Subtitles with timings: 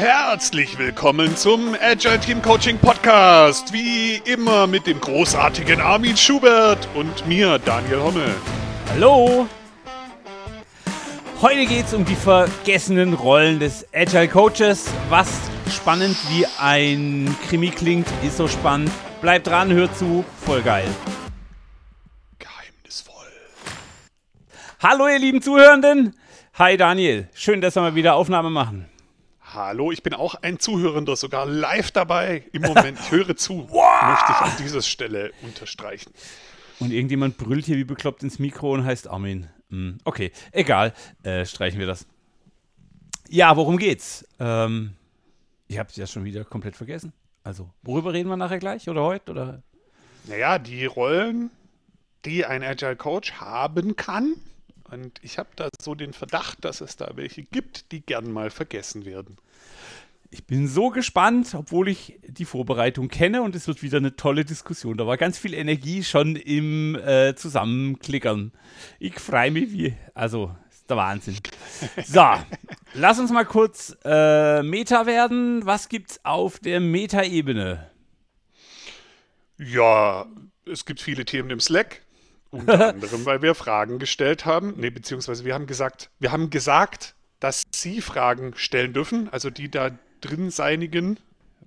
[0.00, 3.70] Herzlich willkommen zum Agile Team Coaching Podcast.
[3.70, 8.34] Wie immer mit dem großartigen Armin Schubert und mir, Daniel Hommel.
[8.94, 9.46] Hallo!
[11.42, 14.86] Heute geht es um die vergessenen Rollen des Agile Coaches.
[15.10, 15.28] Was
[15.70, 18.90] spannend wie ein Krimi klingt, ist so spannend.
[19.20, 20.88] Bleibt dran, hört zu, voll geil.
[22.38, 23.26] Geheimnisvoll.
[24.82, 26.16] Hallo ihr lieben Zuhörenden.
[26.54, 28.89] Hi Daniel, schön, dass wir mal wieder Aufnahme machen.
[29.52, 33.00] Hallo, ich bin auch ein Zuhörender, sogar live dabei im Moment.
[33.00, 34.02] Ich höre zu, wow.
[34.02, 36.12] möchte ich an dieser Stelle unterstreichen.
[36.78, 39.48] Und irgendjemand brüllt hier wie bekloppt ins Mikro und heißt Armin.
[39.70, 42.06] Hm, okay, egal, äh, streichen wir das.
[43.28, 44.24] Ja, worum geht's?
[44.38, 44.92] Ähm,
[45.66, 47.12] ich habe es ja schon wieder komplett vergessen.
[47.42, 49.32] Also, worüber reden wir nachher gleich oder heute?
[49.32, 49.62] Oder?
[50.28, 51.50] Naja, die Rollen,
[52.24, 54.36] die ein Agile Coach haben kann.
[54.90, 58.50] Und ich habe da so den Verdacht, dass es da welche gibt, die gern mal
[58.50, 59.36] vergessen werden.
[60.32, 64.44] Ich bin so gespannt, obwohl ich die Vorbereitung kenne und es wird wieder eine tolle
[64.44, 64.96] Diskussion.
[64.96, 68.52] Da war ganz viel Energie schon im äh, Zusammenklickern.
[69.00, 71.36] Ich freue mich wie, also ist der Wahnsinn.
[72.04, 72.24] So,
[72.94, 75.66] lass uns mal kurz äh, Meta werden.
[75.66, 77.90] Was gibt's auf der Meta-Ebene?
[79.58, 80.26] Ja,
[80.64, 82.02] es gibt viele Themen im Slack.
[82.50, 84.74] Unter anderem, weil wir Fragen gestellt haben.
[84.76, 89.70] Ne, beziehungsweise wir haben gesagt, wir haben gesagt, dass Sie Fragen stellen dürfen, also die
[89.70, 91.18] da drin seinigen.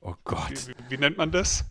[0.01, 0.67] Oh Gott.
[0.67, 1.65] Wie, wie nennt man das?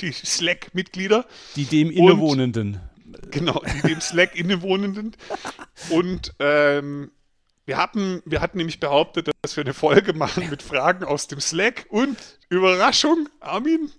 [0.00, 1.24] Die Slack-Mitglieder.
[1.56, 2.80] Die dem Innewohnenden.
[3.06, 5.16] Und, genau, die dem Slack Innewohnenden.
[5.90, 7.10] Und ähm,
[7.64, 11.40] wir hatten, wir hatten nämlich behauptet, dass wir eine Folge machen mit Fragen aus dem
[11.40, 12.16] Slack und
[12.48, 13.90] Überraschung, Armin.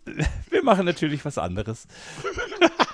[0.49, 1.87] Wir machen natürlich was anderes.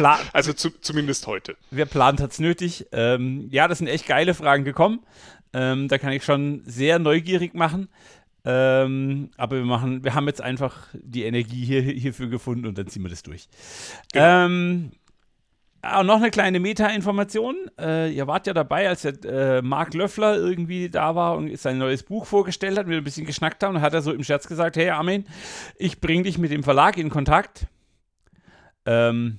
[0.32, 1.56] also zu, zumindest heute.
[1.70, 2.86] Wer plant, hat es nötig.
[2.92, 5.00] Ähm, ja, das sind echt geile Fragen gekommen.
[5.52, 7.88] Ähm, da kann ich schon sehr neugierig machen.
[8.44, 12.88] Ähm, aber wir machen, wir haben jetzt einfach die Energie hier, hierfür gefunden und dann
[12.88, 13.48] ziehen wir das durch.
[14.12, 14.46] Genau.
[14.46, 14.92] Ähm,
[15.82, 17.56] auch noch eine kleine Meta-Information.
[17.78, 21.78] Äh, ihr wart ja dabei, als der äh, Mark Löffler irgendwie da war und sein
[21.78, 24.46] neues Buch vorgestellt hat, wir ein bisschen geschnackt haben, und hat er so im Scherz
[24.46, 25.24] gesagt: Hey Armin,
[25.76, 27.66] ich bringe dich mit dem Verlag in Kontakt.
[28.84, 29.38] Ähm,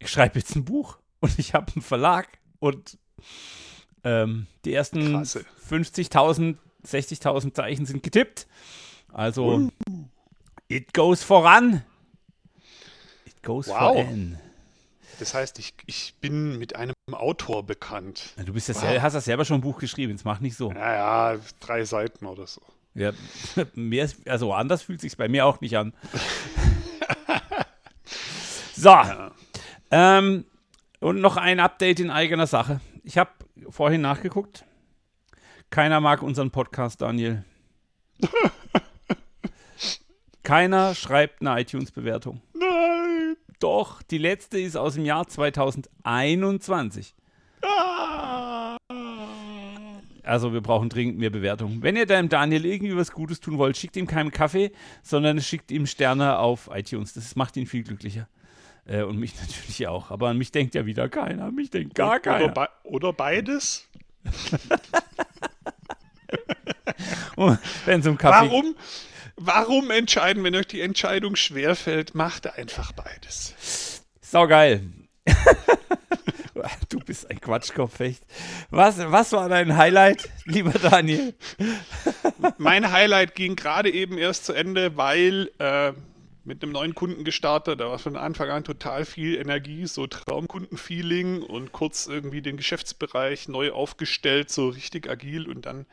[0.00, 2.26] ich schreibe jetzt ein Buch und ich habe einen Verlag
[2.58, 2.98] und
[4.02, 6.56] ähm, die ersten 50.000
[6.86, 8.46] 60.000 Zeichen sind getippt.
[9.12, 9.70] Also, uh.
[10.68, 11.84] it goes voran.
[13.26, 13.94] It goes wow.
[13.94, 14.38] voran.
[15.18, 18.34] Das heißt, ich, ich bin mit einem Autor bekannt.
[18.44, 19.02] Du bist ja wow.
[19.02, 20.72] hast ja selber schon ein Buch geschrieben, jetzt mach nicht so.
[20.72, 22.62] Naja, drei Seiten oder so.
[22.94, 23.12] Ja,
[23.74, 25.92] mehr, also anders fühlt sich bei mir auch nicht an.
[28.74, 28.88] so.
[28.88, 29.32] Ja.
[29.90, 30.44] Ähm,
[31.00, 32.80] und noch ein Update in eigener Sache.
[33.02, 33.30] Ich habe
[33.70, 34.64] vorhin nachgeguckt.
[35.70, 37.44] Keiner mag unseren Podcast, Daniel.
[40.42, 42.40] Keiner schreibt eine iTunes-Bewertung.
[42.54, 43.36] Nein.
[43.60, 47.14] Doch, die letzte ist aus dem Jahr 2021.
[47.62, 48.76] Ah.
[50.22, 51.82] Also wir brauchen dringend mehr Bewertungen.
[51.82, 55.70] Wenn ihr deinem Daniel irgendwie was Gutes tun wollt, schickt ihm keinen Kaffee, sondern schickt
[55.70, 57.12] ihm Sterne auf iTunes.
[57.14, 58.28] Das macht ihn viel glücklicher.
[58.90, 60.10] Äh, und mich natürlich auch.
[60.10, 61.50] Aber an mich denkt ja wieder keiner.
[61.52, 62.48] Mich denkt gar oder, keiner.
[62.48, 63.86] Be oder beides?
[67.86, 68.76] wenn es um Kaffee Warum?
[69.36, 74.04] Warum entscheiden, wenn euch die Entscheidung schwerfällt, macht einfach beides.
[74.20, 74.82] Sau geil.
[76.90, 78.22] du bist ein Quatschkopf, echt.
[78.68, 81.32] Was, was war dein Highlight, lieber Daniel?
[82.58, 85.94] mein Highlight ging gerade eben erst zu Ende, weil äh,
[86.44, 87.80] mit einem neuen Kunden gestartet.
[87.80, 93.48] Da war von Anfang an total viel Energie, so Traumkundenfeeling und kurz irgendwie den Geschäftsbereich
[93.48, 95.86] neu aufgestellt, so richtig agil und dann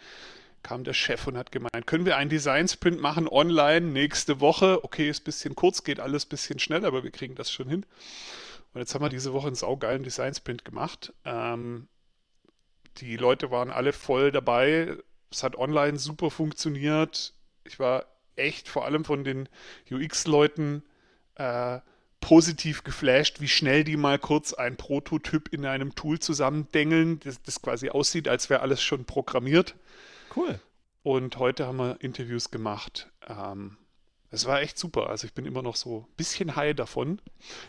[0.63, 4.83] kam der Chef und hat gemeint, können wir einen Design Sprint machen online nächste Woche?
[4.83, 7.69] Okay, ist ein bisschen kurz, geht alles ein bisschen schnell, aber wir kriegen das schon
[7.69, 7.85] hin.
[8.73, 11.13] Und jetzt haben wir diese Woche einen saugeilen Design Sprint gemacht.
[11.23, 11.87] Ähm,
[12.97, 14.97] die Leute waren alle voll dabei.
[15.31, 17.33] Es hat online super funktioniert.
[17.63, 18.05] Ich war
[18.37, 19.49] echt vor allem von den
[19.91, 20.83] UX-Leuten
[21.35, 21.79] äh,
[22.19, 27.61] positiv geflasht, wie schnell die mal kurz ein Prototyp in einem Tool zusammendengeln, das, das
[27.61, 29.75] quasi aussieht, als wäre alles schon programmiert.
[30.35, 30.59] Cool.
[31.03, 33.09] Und heute haben wir Interviews gemacht.
[33.27, 33.77] Ähm,
[34.29, 35.09] es war echt super.
[35.09, 37.21] Also ich bin immer noch so ein bisschen high davon.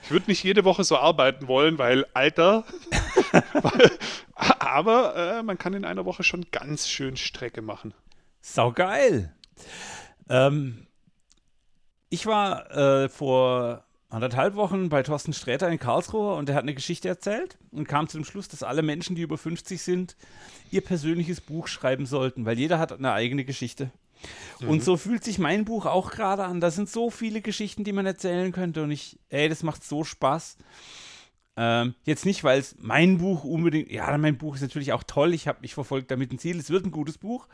[0.02, 2.64] Ich würde nicht jede Woche so arbeiten wollen, weil Alter.
[4.34, 7.94] aber äh, man kann in einer Woche schon ganz schön Strecke machen.
[8.40, 9.34] Sau geil.
[10.28, 10.86] Ähm,
[12.10, 16.74] ich war äh, vor anderthalb Wochen bei Thorsten Sträter in Karlsruhe und er hat eine
[16.74, 20.16] Geschichte erzählt und kam zu dem Schluss, dass alle Menschen, die über 50 sind,
[20.70, 23.90] ihr persönliches Buch schreiben sollten, weil jeder hat eine eigene Geschichte.
[24.60, 24.68] Mhm.
[24.68, 26.60] Und so fühlt sich mein Buch auch gerade an.
[26.60, 28.82] Da sind so viele Geschichten, die man erzählen könnte.
[28.82, 30.56] Und ich, ey, das macht so Spaß.
[31.56, 35.34] Ähm, jetzt nicht, weil es mein Buch unbedingt, ja, mein Buch ist natürlich auch toll.
[35.34, 36.58] Ich habe mich verfolgt damit ein Ziel.
[36.58, 37.46] Es wird ein gutes Buch.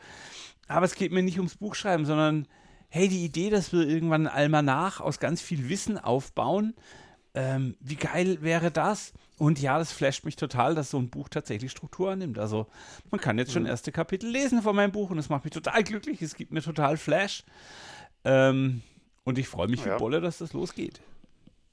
[0.67, 2.47] Aber es geht mir nicht ums Buchschreiben, sondern
[2.95, 6.73] hey, die Idee, dass wir irgendwann ein Almanach aus ganz viel Wissen aufbauen,
[7.33, 9.11] ähm, wie geil wäre das?
[9.37, 12.39] Und ja, das flasht mich total, dass so ein Buch tatsächlich Struktur annimmt.
[12.39, 12.67] Also
[13.11, 13.67] man kann jetzt schon mhm.
[13.67, 16.21] erste Kapitel lesen von meinem Buch und das macht mich total glücklich.
[16.21, 17.43] Es gibt mir total Flash.
[18.23, 18.81] Ähm,
[19.25, 19.95] und ich freue mich ja.
[19.95, 21.01] wie Bolle, dass das losgeht.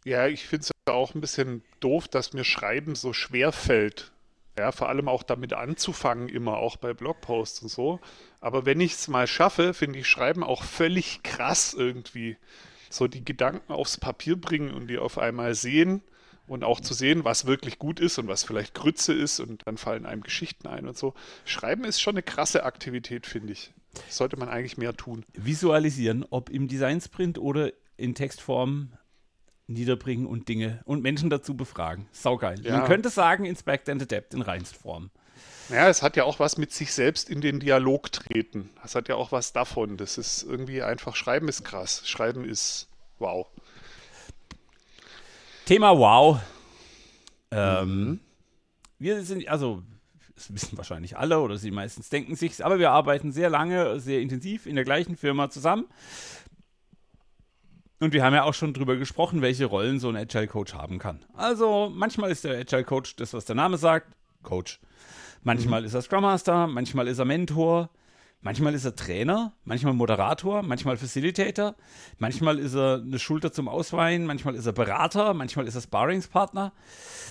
[0.04, 4.11] Ja, ich finde es auch ein bisschen doof, dass mir Schreiben so schwer fällt.
[4.58, 8.00] Ja, vor allem auch damit anzufangen, immer auch bei Blogposts und so.
[8.40, 12.36] Aber wenn ich es mal schaffe, finde ich Schreiben auch völlig krass irgendwie
[12.90, 16.02] so die Gedanken aufs Papier bringen und die auf einmal sehen
[16.46, 19.78] und auch zu sehen, was wirklich gut ist und was vielleicht Grütze ist und dann
[19.78, 21.14] fallen einem Geschichten ein und so.
[21.46, 23.72] Schreiben ist schon eine krasse Aktivität, finde ich.
[24.08, 25.24] Sollte man eigentlich mehr tun.
[25.32, 28.92] Visualisieren, ob im Designsprint oder in Textform
[29.66, 32.06] niederbringen und Dinge und Menschen dazu befragen.
[32.12, 32.64] Saugeil.
[32.64, 32.78] Ja.
[32.78, 35.10] Man könnte sagen, Inspect and Adapt in reinst Form.
[35.68, 38.68] Ja, es hat ja auch was mit sich selbst in den Dialog treten.
[38.82, 39.96] Das hat ja auch was davon.
[39.96, 42.02] Das ist irgendwie einfach, Schreiben ist krass.
[42.06, 42.88] Schreiben ist
[43.18, 43.46] wow.
[45.64, 46.40] Thema wow.
[47.50, 48.20] Ähm, mhm.
[48.98, 49.82] Wir sind, also,
[50.34, 54.20] das wissen wahrscheinlich alle oder sie meistens denken sich, aber wir arbeiten sehr lange, sehr
[54.20, 55.86] intensiv in der gleichen Firma zusammen.
[58.02, 60.98] Und wir haben ja auch schon drüber gesprochen, welche Rollen so ein Agile Coach haben
[60.98, 61.24] kann.
[61.34, 64.08] Also manchmal ist der Agile Coach das, was der Name sagt,
[64.42, 64.80] Coach.
[65.44, 65.86] Manchmal mhm.
[65.86, 67.90] ist er Scrum Master, manchmal ist er Mentor,
[68.40, 71.76] manchmal ist er Trainer, manchmal Moderator, manchmal Facilitator,
[72.18, 76.72] manchmal ist er eine Schulter zum Ausweihen, manchmal ist er Berater, manchmal ist er Sparringspartner.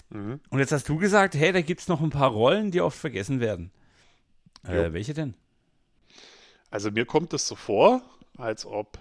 [0.09, 0.39] Mhm.
[0.51, 2.97] Und jetzt hast du gesagt, hey, da gibt es noch ein paar Rollen, die oft
[2.97, 3.71] vergessen werden.
[4.63, 5.33] Äh, welche denn?
[6.69, 8.01] Also mir kommt es so vor,
[8.37, 8.97] als ob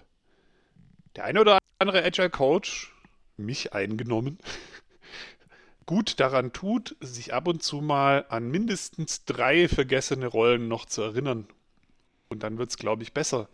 [1.17, 2.93] der eine oder andere Agile Coach
[3.37, 4.39] mich eingenommen
[5.91, 11.03] gut daran tut, sich ab und zu mal an mindestens drei vergessene Rollen noch zu
[11.03, 11.49] erinnern.
[12.29, 13.49] Und dann wird es, glaube ich, besser.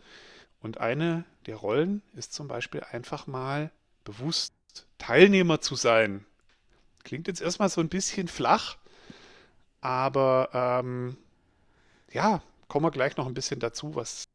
[0.61, 3.71] Und eine der Rollen ist zum Beispiel einfach mal
[4.05, 4.53] bewusst
[4.99, 6.27] Teilnehmer zu sein.
[7.05, 8.77] Klingt jetzt erstmal so ein bisschen flach,
[9.81, 11.17] aber ähm,
[12.13, 14.26] ja, kommen wir gleich noch ein bisschen dazu, was,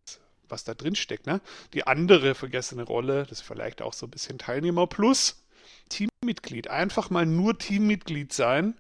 [0.52, 1.28] was da drin steckt.
[1.28, 1.42] Ne?
[1.74, 5.44] Die andere vergessene Rolle, das ist vielleicht auch so ein bisschen Teilnehmer plus.
[5.90, 6.70] Teammitglied.
[6.70, 8.76] Einfach mal nur Teammitglied sein.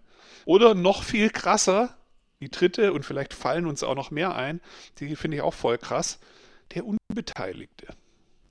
[0.45, 1.95] Oder noch viel krasser,
[2.39, 4.59] die dritte, und vielleicht fallen uns auch noch mehr ein,
[4.97, 6.19] die finde ich auch voll krass,
[6.73, 7.87] der Unbeteiligte.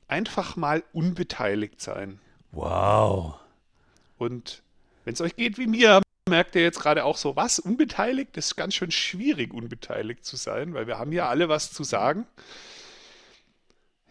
[0.06, 2.20] Einfach mal unbeteiligt sein.
[2.52, 3.34] Wow.
[4.18, 4.62] Und
[5.04, 7.58] wenn es euch geht wie mir, merkt ihr jetzt gerade auch so, was?
[7.58, 8.36] Unbeteiligt?
[8.36, 11.84] Das ist ganz schön schwierig, unbeteiligt zu sein, weil wir haben ja alle was zu
[11.84, 12.26] sagen.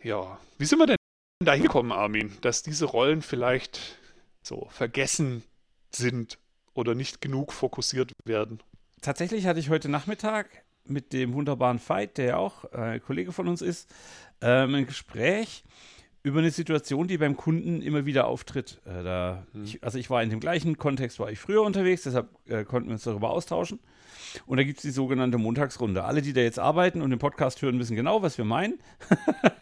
[0.03, 0.95] Ja, wie sind wir denn
[1.43, 3.97] da hingekommen, Armin, dass diese Rollen vielleicht
[4.41, 5.43] so vergessen
[5.91, 6.37] sind
[6.73, 8.59] oder nicht genug fokussiert werden.
[9.01, 13.47] Tatsächlich hatte ich heute Nachmittag mit dem wunderbaren Veit, der ja auch äh, Kollege von
[13.47, 13.89] uns ist,
[14.41, 15.63] ähm, ein Gespräch
[16.23, 18.81] über eine Situation, die beim Kunden immer wieder auftritt.
[18.85, 19.63] Äh, da, hm.
[19.63, 22.89] ich, also ich war in dem gleichen Kontext, war ich früher unterwegs, deshalb äh, konnten
[22.89, 23.79] wir uns darüber austauschen.
[24.45, 26.03] Und da gibt es die sogenannte Montagsrunde.
[26.03, 28.79] Alle, die da jetzt arbeiten und den Podcast hören, wissen genau, was wir meinen.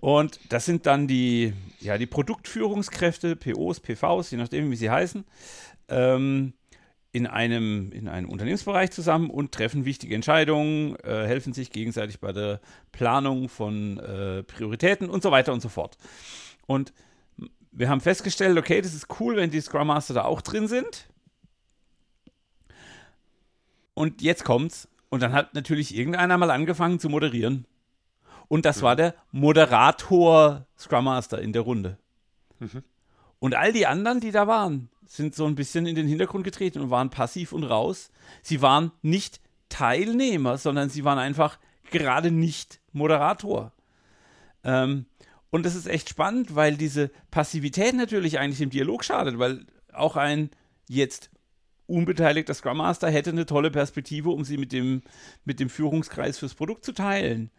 [0.00, 5.24] und das sind dann die, ja, die Produktführungskräfte, POs, PVs, je nachdem, wie sie heißen,
[5.88, 6.54] ähm,
[7.12, 12.32] in einem, in einem Unternehmensbereich zusammen und treffen wichtige Entscheidungen, äh, helfen sich gegenseitig bei
[12.32, 15.96] der Planung von äh, Prioritäten und so weiter und so fort.
[16.66, 16.92] Und
[17.70, 21.08] wir haben festgestellt, okay, das ist cool, wenn die Scrum Master da auch drin sind.
[23.94, 24.88] Und jetzt kommt's.
[25.08, 27.66] Und dann hat natürlich irgendeiner mal angefangen zu moderieren.
[28.48, 28.82] Und das mhm.
[28.82, 31.98] war der Moderator Scrum Master in der Runde.
[32.58, 32.82] Mhm.
[33.38, 36.80] Und all die anderen, die da waren, sind so ein bisschen in den Hintergrund getreten
[36.80, 38.10] und waren passiv und raus.
[38.42, 41.58] Sie waren nicht Teilnehmer, sondern sie waren einfach
[41.90, 43.72] gerade nicht Moderator.
[44.62, 45.06] Ähm,
[45.50, 50.16] und das ist echt spannend, weil diese Passivität natürlich eigentlich im Dialog schadet, weil auch
[50.16, 50.50] ein
[50.88, 51.30] jetzt
[51.86, 55.02] unbeteiligter Scrum Master hätte eine tolle Perspektive, um sie mit dem,
[55.44, 57.50] mit dem Führungskreis fürs Produkt zu teilen.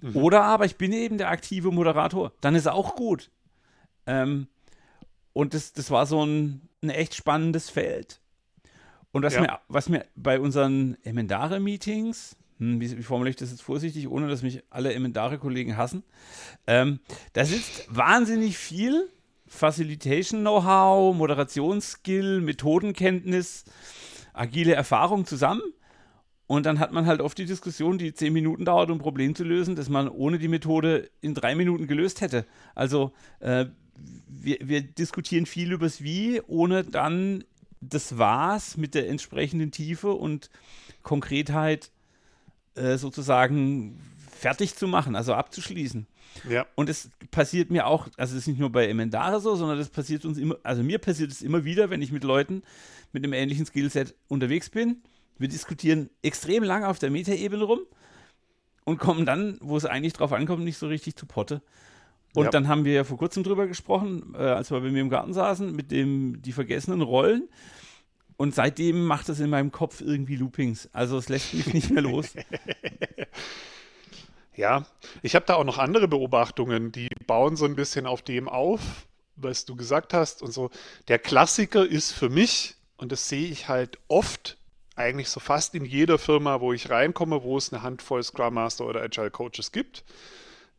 [0.00, 0.16] Mhm.
[0.16, 2.32] Oder aber ich bin eben der aktive Moderator.
[2.40, 3.30] Dann ist auch gut.
[4.06, 4.48] Ähm,
[5.32, 8.20] und das, das war so ein, ein echt spannendes Feld.
[9.12, 9.40] Und was, ja.
[9.40, 14.28] mir, was mir bei unseren Emendare-Meetings, hm, wie, wie, formuliere ich das jetzt vorsichtig, ohne
[14.28, 16.04] dass mich alle Emendare-Kollegen hassen,
[16.66, 17.00] ähm,
[17.32, 19.10] da sitzt wahnsinnig viel
[19.48, 23.64] Facilitation-Know-how, Moderationsskill, Methodenkenntnis,
[24.32, 25.62] agile Erfahrung zusammen.
[26.46, 29.34] Und dann hat man halt oft die Diskussion, die zehn Minuten dauert, um ein Problem
[29.34, 32.44] zu lösen, dass man ohne die Methode in drei Minuten gelöst hätte.
[32.74, 33.66] Also äh,
[34.28, 37.44] wir, wir diskutieren viel übers Wie, ohne dann
[37.80, 40.50] das Was mit der entsprechenden Tiefe und
[41.02, 41.90] Konkretheit
[42.74, 44.00] äh, sozusagen
[44.38, 46.06] fertig zu machen, also abzuschließen.
[46.48, 46.66] Ja.
[46.74, 49.88] Und es passiert mir auch, also es ist nicht nur bei Emendare so, sondern das
[49.88, 52.62] passiert uns immer, also mir passiert es immer wieder, wenn ich mit Leuten
[53.12, 55.02] mit einem ähnlichen Skillset unterwegs bin.
[55.38, 57.80] Wir diskutieren extrem lange auf der Metaebene rum
[58.84, 61.62] und kommen dann, wo es eigentlich drauf ankommt, nicht so richtig zu Potte.
[62.34, 62.50] Und Ja.
[62.50, 65.32] dann haben wir ja vor kurzem drüber gesprochen, äh, als wir bei mir im Garten
[65.32, 67.48] saßen, mit dem die vergessenen Rollen.
[68.36, 70.90] Und seitdem macht es in meinem Kopf irgendwie Loopings.
[70.92, 72.34] Also es lässt mich nicht mehr los.
[74.56, 74.86] Ja,
[75.22, 78.80] ich habe da auch noch andere Beobachtungen, die bauen so ein bisschen auf dem auf,
[79.36, 80.70] was du gesagt hast und so.
[81.08, 84.56] Der Klassiker ist für mich, und das sehe ich halt oft,
[84.96, 88.86] eigentlich so fast in jeder Firma, wo ich reinkomme, wo es eine Handvoll Scrum Master
[88.86, 90.04] oder Agile Coaches gibt.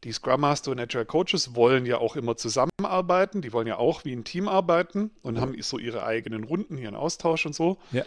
[0.03, 4.05] Die Scrum Master und Agile Coaches wollen ja auch immer zusammenarbeiten, die wollen ja auch
[4.05, 7.77] wie ein Team arbeiten und haben so ihre eigenen Runden, ihren Austausch und so.
[7.91, 8.05] Ja.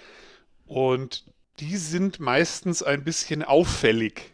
[0.67, 1.25] Und
[1.61, 4.33] die sind meistens ein bisschen auffällig,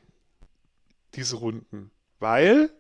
[1.17, 1.91] diese Runden.
[2.19, 2.71] Weil,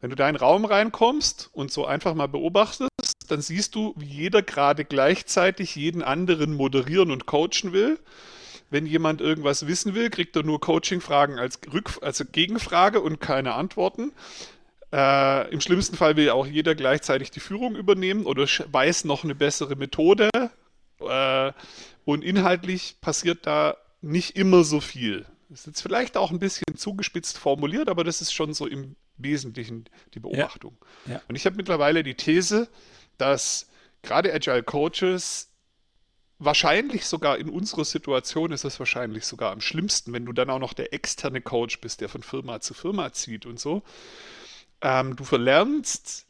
[0.00, 2.90] wenn du da in den Raum reinkommst und so einfach mal beobachtest,
[3.28, 7.98] dann siehst du, wie jeder gerade gleichzeitig jeden anderen moderieren und coachen will.
[8.70, 13.54] Wenn jemand irgendwas wissen will, kriegt er nur Coaching-Fragen als, Rück also Gegenfrage und keine
[13.54, 14.12] Antworten.
[14.92, 19.34] Äh, Im schlimmsten Fall will auch jeder gleichzeitig die Führung übernehmen oder weiß noch eine
[19.34, 20.28] bessere Methode.
[21.00, 21.52] Äh,
[22.04, 25.26] und inhaltlich passiert da nicht immer so viel.
[25.50, 28.94] Das ist jetzt vielleicht auch ein bisschen zugespitzt formuliert, aber das ist schon so im
[29.16, 30.78] Wesentlichen die Beobachtung.
[31.06, 31.20] Ja.
[31.28, 32.68] Und ich habe mittlerweile die These,
[33.18, 33.68] dass
[34.02, 35.48] gerade Agile Coaches
[36.38, 40.60] wahrscheinlich sogar in unserer Situation ist es wahrscheinlich sogar am schlimmsten, wenn du dann auch
[40.60, 43.82] noch der externe Coach bist, der von Firma zu Firma zieht und so.
[44.80, 46.26] Ähm, du verlernst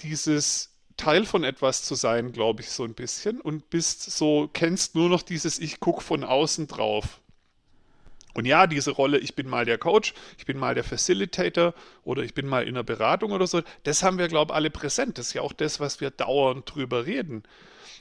[0.00, 4.94] dieses Teil von etwas zu sein, glaube ich, so ein bisschen und bist so, kennst
[4.94, 7.20] nur noch dieses Ich gucke von außen drauf.
[8.38, 12.22] Und ja, diese Rolle, ich bin mal der Coach, ich bin mal der Facilitator oder
[12.22, 15.18] ich bin mal in der Beratung oder so, das haben wir, glaube ich, alle präsent.
[15.18, 17.42] Das ist ja auch das, was wir dauernd drüber reden.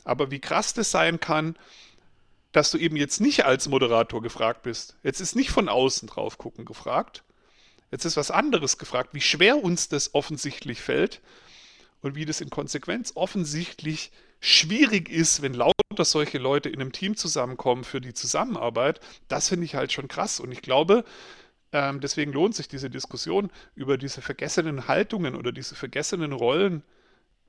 [0.04, 1.58] Aber wie krass das sein kann,
[2.52, 4.96] dass du eben jetzt nicht als Moderator gefragt bist.
[5.02, 7.24] Jetzt ist nicht von außen drauf gucken gefragt.
[7.90, 11.20] Jetzt ist was anderes gefragt, wie schwer uns das offensichtlich fällt
[12.04, 17.16] und wie das in Konsequenz offensichtlich schwierig ist, wenn lauter solche Leute in einem Team
[17.16, 19.00] zusammenkommen für die Zusammenarbeit.
[19.28, 20.40] Das finde ich halt schon krass.
[20.40, 21.04] Und ich glaube,
[21.72, 26.84] ähm, deswegen lohnt sich diese Diskussion über diese vergessenen Haltungen oder diese vergessenen Rollen.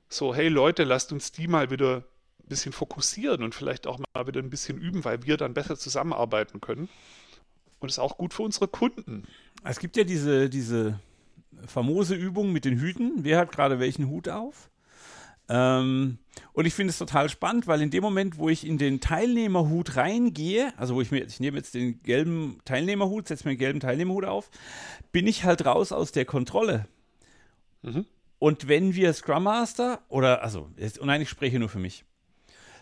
[0.09, 4.27] So, hey Leute, lasst uns die mal wieder ein bisschen fokussieren und vielleicht auch mal
[4.27, 6.89] wieder ein bisschen üben, weil wir dann besser zusammenarbeiten können.
[7.79, 9.25] Und ist auch gut für unsere Kunden.
[9.63, 10.99] Es gibt ja diese, diese
[11.65, 13.23] famose Übung mit den Hüten.
[13.23, 14.69] Wer hat gerade welchen Hut auf?
[15.49, 16.19] Ähm,
[16.53, 19.95] und ich finde es total spannend, weil in dem Moment, wo ich in den Teilnehmerhut
[19.95, 23.79] reingehe, also wo ich mir, ich nehme jetzt den gelben Teilnehmerhut, setze mir den gelben
[23.79, 24.51] Teilnehmerhut auf,
[25.11, 26.87] bin ich halt raus aus der Kontrolle.
[27.81, 28.05] Mhm.
[28.37, 32.05] Und wenn wir Scrum Master oder, also, jetzt, und nein, ich spreche nur für mich.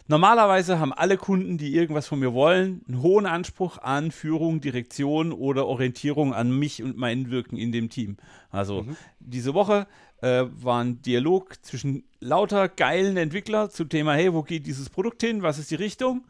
[0.09, 5.33] Normalerweise haben alle Kunden, die irgendwas von mir wollen, einen hohen Anspruch an Führung, Direktion
[5.33, 8.15] oder Orientierung an mich und mein Wirken in dem Team.
[8.49, 8.85] Also
[9.19, 9.85] diese Woche
[10.21, 15.21] äh, war ein Dialog zwischen lauter geilen Entwicklern zum Thema, hey, wo geht dieses Produkt
[15.21, 16.25] hin, was ist die Richtung?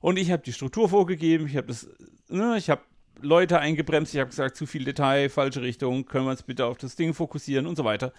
[0.00, 1.88] Und ich habe die Struktur vorgegeben, ich habe das,
[2.28, 2.80] ne, ich habe
[3.20, 6.78] Leute eingebremst, ich habe gesagt, zu viel Detail, falsche Richtung, können wir uns bitte auf
[6.78, 8.12] das Ding fokussieren und so weiter.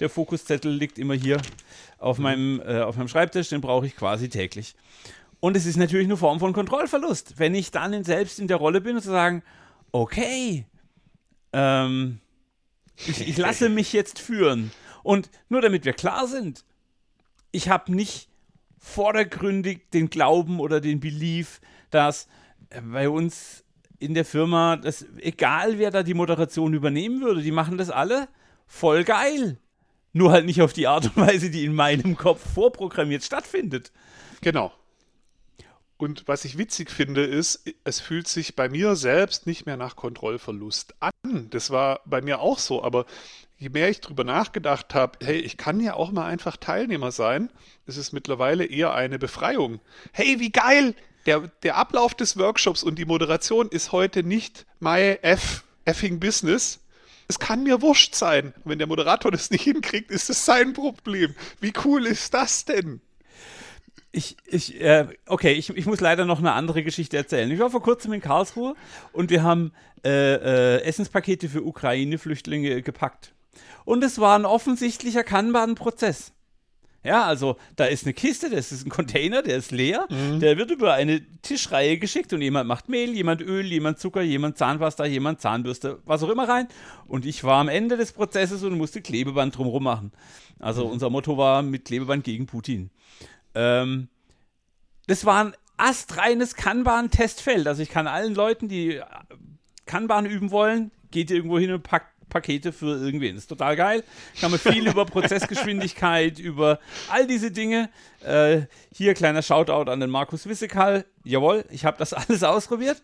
[0.00, 1.40] Der Fokuszettel liegt immer hier
[1.98, 4.74] auf, meinem, äh, auf meinem Schreibtisch, den brauche ich quasi täglich.
[5.40, 8.80] Und es ist natürlich eine Form von Kontrollverlust, wenn ich dann selbst in der Rolle
[8.80, 9.42] bin und zu sagen,
[9.92, 10.66] okay,
[11.52, 12.20] ähm,
[13.06, 14.70] ich, ich lasse mich jetzt führen.
[15.02, 16.64] Und nur damit wir klar sind,
[17.52, 18.28] ich habe nicht
[18.78, 22.28] vordergründig den Glauben oder den Belief, dass
[22.70, 23.64] äh, bei uns
[24.00, 28.28] in der Firma, dass egal wer da die Moderation übernehmen würde, die machen das alle
[28.66, 29.58] voll geil.
[30.12, 33.92] Nur halt nicht auf die Art und Weise, die in meinem Kopf vorprogrammiert stattfindet.
[34.40, 34.72] Genau.
[35.98, 39.96] Und was ich witzig finde, ist, es fühlt sich bei mir selbst nicht mehr nach
[39.96, 41.50] Kontrollverlust an.
[41.50, 43.04] Das war bei mir auch so, aber
[43.58, 47.50] je mehr ich drüber nachgedacht habe, hey, ich kann ja auch mal einfach Teilnehmer sein,
[47.84, 49.80] ist es mittlerweile eher eine Befreiung.
[50.12, 50.94] Hey, wie geil!
[51.26, 56.80] Der, der Ablauf des Workshops und die Moderation ist heute nicht my F, effing Business.
[57.28, 58.54] Es kann mir wurscht sein.
[58.64, 61.34] Wenn der Moderator das nicht hinkriegt, ist es sein Problem.
[61.60, 63.00] Wie cool ist das denn?
[64.12, 67.48] Ich, ich, äh, okay, ich, ich muss leider noch eine andere Geschichte erzählen.
[67.50, 68.74] Ich war vor kurzem in Karlsruhe
[69.12, 69.72] und wir haben
[70.04, 73.32] äh, äh, Essenspakete für Ukraine-Flüchtlinge gepackt.
[73.84, 76.32] Und es war ein offensichtlicher Kanban-Prozess.
[77.02, 80.38] Ja, also da ist eine Kiste, das ist ein Container, der ist leer, mhm.
[80.40, 84.58] der wird über eine Tischreihe geschickt und jemand macht Mehl, jemand Öl, jemand Zucker, jemand
[84.58, 86.68] Zahnpasta, jemand Zahnbürste, was auch immer rein.
[87.06, 90.12] Und ich war am Ende des Prozesses und musste Klebeband drumherum machen.
[90.58, 90.92] Also mhm.
[90.92, 92.90] unser Motto war mit Klebeband gegen Putin.
[93.54, 94.08] Ähm,
[95.06, 97.66] das war ein astreines Kanban-Testfeld.
[97.66, 99.00] Also ich kann allen Leuten, die
[99.86, 103.34] Kanban üben wollen, geht irgendwo hin und packt Pakete für irgendwen.
[103.34, 104.02] Das ist total geil.
[104.34, 107.90] Ich habe viel über Prozessgeschwindigkeit, über all diese Dinge.
[108.24, 108.62] Äh,
[108.94, 111.04] hier kleiner Shoutout an den Markus Wissekal.
[111.24, 113.02] Jawohl, ich habe das alles ausprobiert.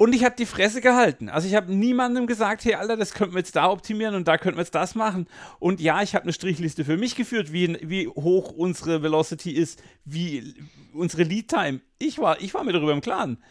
[0.00, 1.28] Und ich habe die Fresse gehalten.
[1.28, 4.38] Also ich habe niemandem gesagt, hey Alter, das könnten wir jetzt da optimieren und da
[4.38, 5.26] könnten wir jetzt das machen.
[5.58, 9.82] Und ja, ich habe eine Strichliste für mich geführt, wie, wie hoch unsere Velocity ist,
[10.06, 10.54] wie
[10.94, 11.80] unsere Lead Time.
[11.98, 13.42] Ich war, ich war mir darüber im Klaren.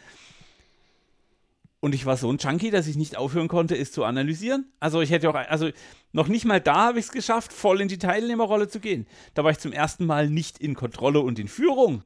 [1.80, 4.70] Und ich war so ein Junkie, dass ich nicht aufhören konnte, es zu analysieren.
[4.80, 5.70] Also ich hätte auch, also
[6.12, 9.06] noch nicht mal da habe ich es geschafft, voll in die Teilnehmerrolle zu gehen.
[9.34, 12.02] Da war ich zum ersten Mal nicht in Kontrolle und in Führung.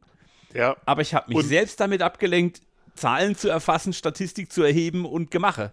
[0.55, 0.77] Ja.
[0.87, 2.63] Aber ich habe mich und selbst damit abgelenkt,
[2.95, 5.73] Zahlen zu erfassen, Statistik zu erheben und Gemache.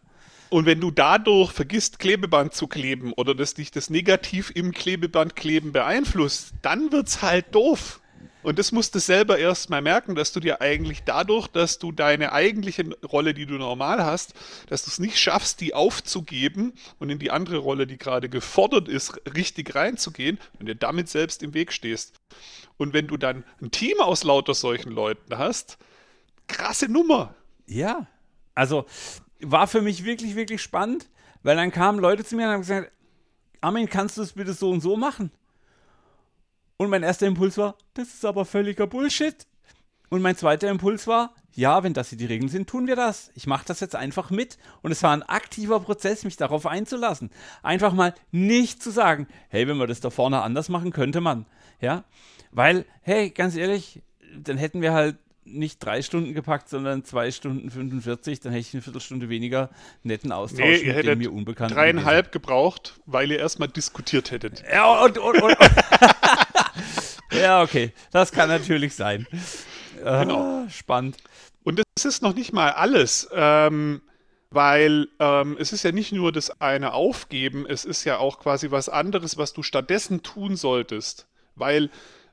[0.49, 5.71] Und wenn du dadurch vergisst, Klebeband zu kleben oder dass dich das negativ im Klebebandkleben
[5.71, 8.00] beeinflusst, dann wird es halt doof.
[8.43, 12.31] Und das musst du selber erstmal merken, dass du dir eigentlich dadurch, dass du deine
[12.31, 14.33] eigentliche Rolle, die du normal hast,
[14.67, 18.87] dass du es nicht schaffst, die aufzugeben und in die andere Rolle, die gerade gefordert
[18.87, 22.15] ist, richtig reinzugehen und dir damit selbst im Weg stehst.
[22.77, 25.77] Und wenn du dann ein Team aus lauter solchen Leuten hast,
[26.47, 27.35] krasse Nummer.
[27.67, 28.07] Ja,
[28.55, 28.85] also
[29.39, 31.07] war für mich wirklich, wirklich spannend,
[31.43, 32.91] weil dann kamen Leute zu mir und haben gesagt,
[33.61, 35.31] Armin, kannst du es bitte so und so machen?
[36.81, 39.45] Und mein erster Impuls war, das ist aber völliger Bullshit.
[40.09, 43.29] Und mein zweiter Impuls war, ja, wenn das hier die Regeln sind, tun wir das.
[43.35, 44.57] Ich mache das jetzt einfach mit.
[44.81, 47.29] Und es war ein aktiver Prozess, mich darauf einzulassen.
[47.61, 51.45] Einfach mal nicht zu sagen, hey, wenn wir das da vorne anders machen, könnte man.
[51.81, 52.03] Ja,
[52.49, 54.01] weil, hey, ganz ehrlich,
[54.35, 58.73] dann hätten wir halt nicht drei Stunden gepackt, sondern zwei Stunden 45, dann hätte ich
[58.73, 59.69] eine Viertelstunde weniger
[60.03, 61.75] netten Austausch nee, ihr mit dem mir unbekannten.
[61.75, 64.63] Dreieinhalb gebraucht, weil ihr erstmal diskutiert hättet.
[64.71, 65.55] Ja, und, und, und,
[67.31, 67.91] ja, okay.
[68.11, 69.27] Das kann natürlich sein.
[69.97, 70.63] Genau.
[70.65, 71.17] Ah, spannend.
[71.63, 73.29] Und das ist noch nicht mal alles.
[73.33, 74.01] Ähm,
[74.51, 78.69] weil ähm, es ist ja nicht nur das eine Aufgeben, es ist ja auch quasi
[78.69, 81.27] was anderes, was du stattdessen tun solltest.
[81.55, 81.89] Weil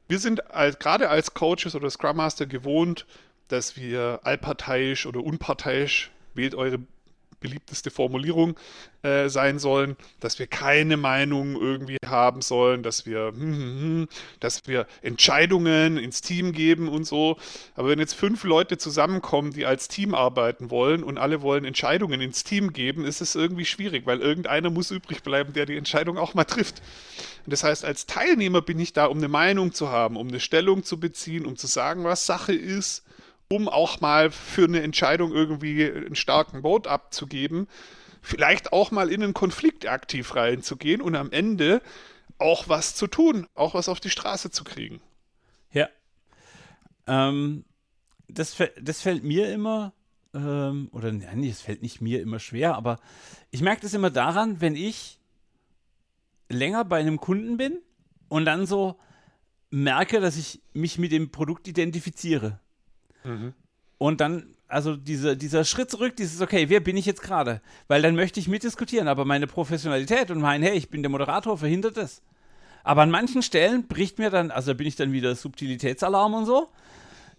[0.09, 3.07] wir sind als, gerade als Coaches oder Scrum Master gewohnt,
[3.47, 6.81] dass wir allparteiisch oder unparteiisch, wählt eure
[7.41, 8.57] beliebteste Formulierung
[9.03, 14.09] äh, sein sollen, dass wir keine Meinung irgendwie haben sollen, dass wir, hm, hm, hm,
[14.41, 17.37] dass wir Entscheidungen ins Team geben und so.
[17.75, 22.21] Aber wenn jetzt fünf Leute zusammenkommen, die als Team arbeiten wollen und alle wollen Entscheidungen
[22.21, 26.19] ins Team geben, ist es irgendwie schwierig, weil irgendeiner muss übrig bleiben, der die Entscheidung
[26.19, 26.83] auch mal trifft.
[27.45, 30.41] Und das heißt, als Teilnehmer bin ich da, um eine Meinung zu haben, um eine
[30.41, 33.05] Stellung zu beziehen, um zu sagen, was Sache ist
[33.49, 37.67] um auch mal für eine Entscheidung irgendwie einen starken Vote abzugeben,
[38.21, 41.81] vielleicht auch mal in einen Konflikt aktiv reinzugehen und am Ende
[42.39, 45.01] auch was zu tun, auch was auf die Straße zu kriegen.
[45.73, 45.89] Ja.
[47.07, 47.65] Ähm,
[48.29, 49.93] das, das fällt mir immer,
[50.35, 52.99] ähm, oder nein, es fällt nicht mir immer schwer, aber
[53.51, 55.19] ich merke das immer daran, wenn ich
[56.51, 57.79] länger bei einem Kunden bin
[58.29, 58.99] und dann so
[59.71, 62.61] merke, dass ich mich mit dem Produkt identifiziere.
[63.25, 63.55] Mhm.
[63.99, 67.61] Und dann, also diese, dieser Schritt zurück, dieses, okay, wer bin ich jetzt gerade?
[67.89, 71.59] Weil dann möchte ich mitdiskutieren, aber meine Professionalität und mein, hey, ich bin der Moderator,
[71.59, 72.23] verhindert das.
[72.85, 76.69] Aber an manchen Stellen bricht mir dann, also bin ich dann wieder Subtilitätsalarm und so.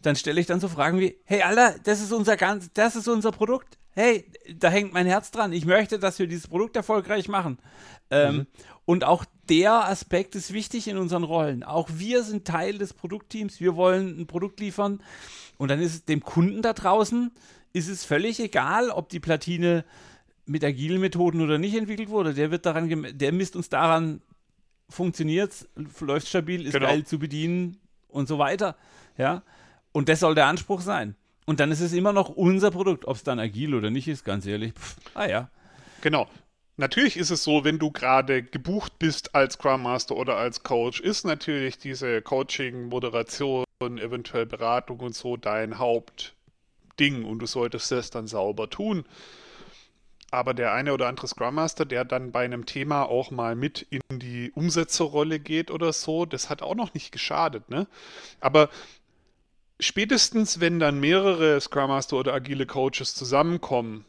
[0.01, 3.07] Dann stelle ich dann so Fragen wie, hey Alter, das ist unser ganz, das ist
[3.07, 3.77] unser Produkt.
[3.99, 4.23] Hey,
[4.55, 5.51] da hängt mein Herz dran.
[5.51, 7.57] Ich möchte, dass wir dieses Produkt erfolgreich machen.
[8.09, 8.47] Ähm, mhm.
[8.85, 11.65] Und auch der Aspekt ist wichtig in unseren Rollen.
[11.65, 13.59] Auch wir sind Teil des Produktteams.
[13.59, 15.03] Wir wollen ein Produkt liefern.
[15.57, 17.31] Und dann ist es dem Kunden da draußen,
[17.73, 19.83] ist es völlig egal, ob die Platine
[20.45, 22.33] mit agilen Methoden oder nicht entwickelt wurde.
[22.33, 24.21] Der wird daran, der misst uns daran,
[24.88, 25.67] funktioniert
[25.99, 26.88] läuft stabil, ist genau.
[26.88, 28.77] geil zu bedienen und so weiter.
[29.17, 29.43] Ja.
[29.91, 31.17] Und das soll der Anspruch sein.
[31.49, 34.23] Und dann ist es immer noch unser Produkt, ob es dann agil oder nicht ist,
[34.23, 34.71] ganz ehrlich.
[34.73, 35.49] Pff, ah ja.
[36.01, 36.29] Genau.
[36.77, 40.99] Natürlich ist es so, wenn du gerade gebucht bist als Scrum Master oder als Coach,
[41.01, 48.12] ist natürlich diese Coaching, Moderation, eventuell Beratung und so dein Hauptding und du solltest das
[48.12, 49.05] dann sauber tun.
[50.31, 53.88] aber der eine oder andere Scrum Master, der dann bei einem Thema auch mal mit
[53.89, 57.88] in die Umsetzerrolle geht oder so, das hat auch noch nicht geschadet, ne?
[58.39, 58.69] Aber
[59.79, 64.05] spätestens, wenn dann mehrere Scrum Master oder agile Coaches zusammenkommen,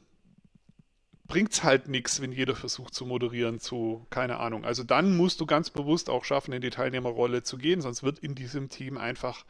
[1.26, 4.64] bringt es halt nichts, wenn jeder versucht zu moderieren zu, keine Ahnung.
[4.64, 8.18] Also dann musst du ganz bewusst auch schaffen, in die Teilnehmerrolle zu gehen, sonst wird
[8.18, 9.44] in diesem Team einfach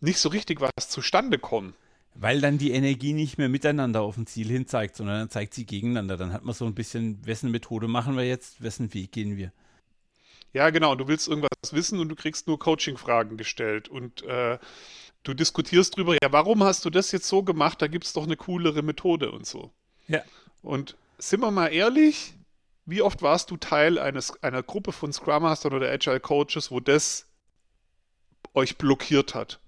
[0.00, 1.74] nicht so richtig was zustande kommen.
[2.14, 5.54] Weil dann die Energie nicht mehr miteinander auf ein Ziel hin zeigt, sondern dann zeigt
[5.54, 6.18] sie gegeneinander.
[6.18, 9.50] Dann hat man so ein bisschen, wessen Methode machen wir jetzt, wessen Weg gehen wir.
[10.52, 10.94] Ja, genau.
[10.94, 13.88] Du willst irgendwas wissen und du kriegst nur Coaching-Fragen gestellt.
[13.88, 14.58] Und äh,
[15.22, 17.80] du diskutierst drüber, ja, warum hast du das jetzt so gemacht?
[17.82, 19.70] Da gibt es doch eine coolere Methode und so.
[20.08, 20.22] Ja.
[20.62, 22.34] Und sind wir mal ehrlich,
[22.84, 26.80] wie oft warst du Teil eines, einer Gruppe von Scrum Mastern oder Agile Coaches, wo
[26.80, 27.26] das
[28.54, 29.60] euch blockiert hat?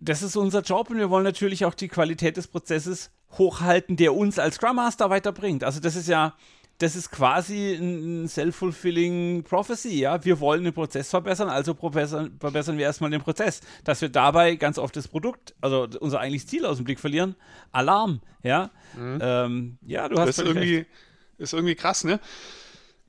[0.00, 4.14] das ist unser Job und wir wollen natürlich auch die Qualität des Prozesses hochhalten, der
[4.14, 5.62] uns als Scrum Master weiterbringt.
[5.62, 6.34] Also das ist ja,
[6.80, 10.24] das ist quasi ein self-fulfilling prophecy, ja.
[10.24, 13.60] Wir wollen den Prozess verbessern, also verbessern, wir erstmal den Prozess.
[13.84, 17.36] Dass wir dabei ganz oft das Produkt, also unser eigentliches Ziel aus dem Blick verlieren,
[17.70, 18.70] Alarm, ja.
[18.96, 19.18] Mhm.
[19.20, 20.90] Ähm, ja, du hast das irgendwie, recht.
[21.36, 22.18] ist irgendwie krass, ne?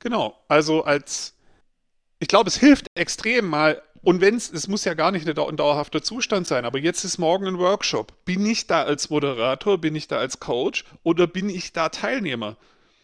[0.00, 0.38] Genau.
[0.48, 1.34] Also als,
[2.18, 5.56] ich glaube, es hilft extrem mal und wenn es, es muss ja gar nicht ein
[5.56, 8.12] dauerhafter Zustand sein, aber jetzt ist morgen ein Workshop.
[8.26, 12.58] Bin ich da als Moderator, bin ich da als Coach oder bin ich da Teilnehmer?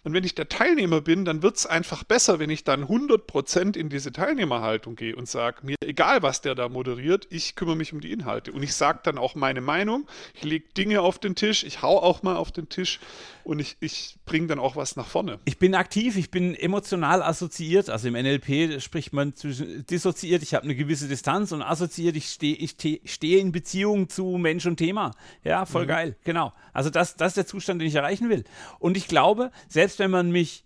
[0.05, 3.77] Und wenn ich der Teilnehmer bin, dann wird es einfach besser, wenn ich dann 100%
[3.77, 7.93] in diese Teilnehmerhaltung gehe und sage, mir egal, was der da moderiert, ich kümmere mich
[7.93, 8.53] um die Inhalte.
[8.53, 11.99] Und ich sage dann auch meine Meinung, ich lege Dinge auf den Tisch, ich hau
[11.99, 13.01] auch mal auf den Tisch
[13.49, 15.39] und ich, ich bringe dann auch was nach vorne.
[15.47, 20.55] Ich bin aktiv, ich bin emotional assoziiert, also im NLP spricht man zwischen dissoziiert, ich
[20.55, 24.77] habe eine gewisse Distanz und assoziiert, ich stehe ich stehe in Beziehung zu Mensch und
[24.77, 25.13] Thema.
[25.45, 25.89] Ja, voll mhm.
[25.89, 26.53] geil, genau.
[26.75, 28.45] Also das, das ist der Zustand, den ich erreichen will.
[28.79, 30.64] Und ich glaube, selbst selbst wenn man mich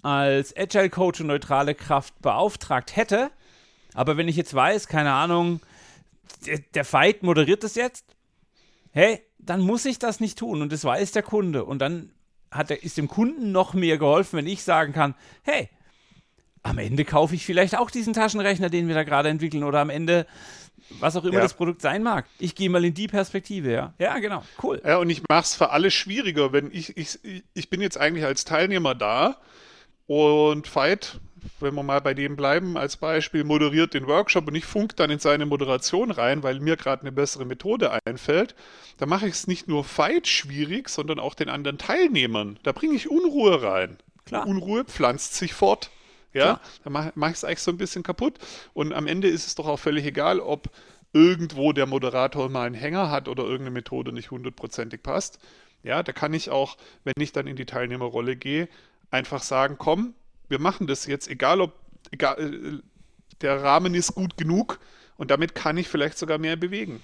[0.00, 3.30] als Agile Coach und neutrale Kraft beauftragt hätte,
[3.92, 5.60] aber wenn ich jetzt weiß, keine Ahnung,
[6.46, 8.06] der, der Fight moderiert das jetzt,
[8.90, 11.66] hey, dann muss ich das nicht tun und das weiß der Kunde.
[11.66, 12.10] Und dann
[12.50, 15.68] hat er, ist dem Kunden noch mehr geholfen, wenn ich sagen kann, hey,
[16.62, 19.90] am Ende kaufe ich vielleicht auch diesen Taschenrechner, den wir da gerade entwickeln oder am
[19.90, 20.26] Ende
[21.00, 21.40] was auch immer ja.
[21.40, 22.26] das Produkt sein mag.
[22.38, 23.94] Ich gehe mal in die Perspektive, ja.
[23.98, 24.80] Ja, genau, cool.
[24.84, 27.18] Ja, und ich mache es für alle schwieriger, wenn ich, ich,
[27.54, 29.36] ich bin jetzt eigentlich als Teilnehmer da
[30.06, 31.20] und Veit,
[31.60, 35.10] wenn wir mal bei dem bleiben, als Beispiel, moderiert den Workshop und ich funk dann
[35.10, 38.54] in seine Moderation rein, weil mir gerade eine bessere Methode einfällt,
[38.98, 42.58] dann mache ich es nicht nur Veit schwierig, sondern auch den anderen Teilnehmern.
[42.62, 43.98] Da bringe ich Unruhe rein.
[44.24, 44.46] Klar.
[44.46, 45.90] Unruhe pflanzt sich fort.
[46.34, 48.38] Ja, dann mache mach ich es eigentlich so ein bisschen kaputt.
[48.72, 50.70] Und am Ende ist es doch auch völlig egal, ob
[51.12, 55.38] irgendwo der Moderator mal einen Hänger hat oder irgendeine Methode nicht hundertprozentig passt.
[55.84, 58.68] Ja, da kann ich auch, wenn ich dann in die Teilnehmerrolle gehe,
[59.10, 60.14] einfach sagen, komm,
[60.48, 61.72] wir machen das jetzt, egal ob,
[62.10, 62.82] egal, äh,
[63.40, 64.80] der Rahmen ist gut genug
[65.16, 67.02] und damit kann ich vielleicht sogar mehr bewegen.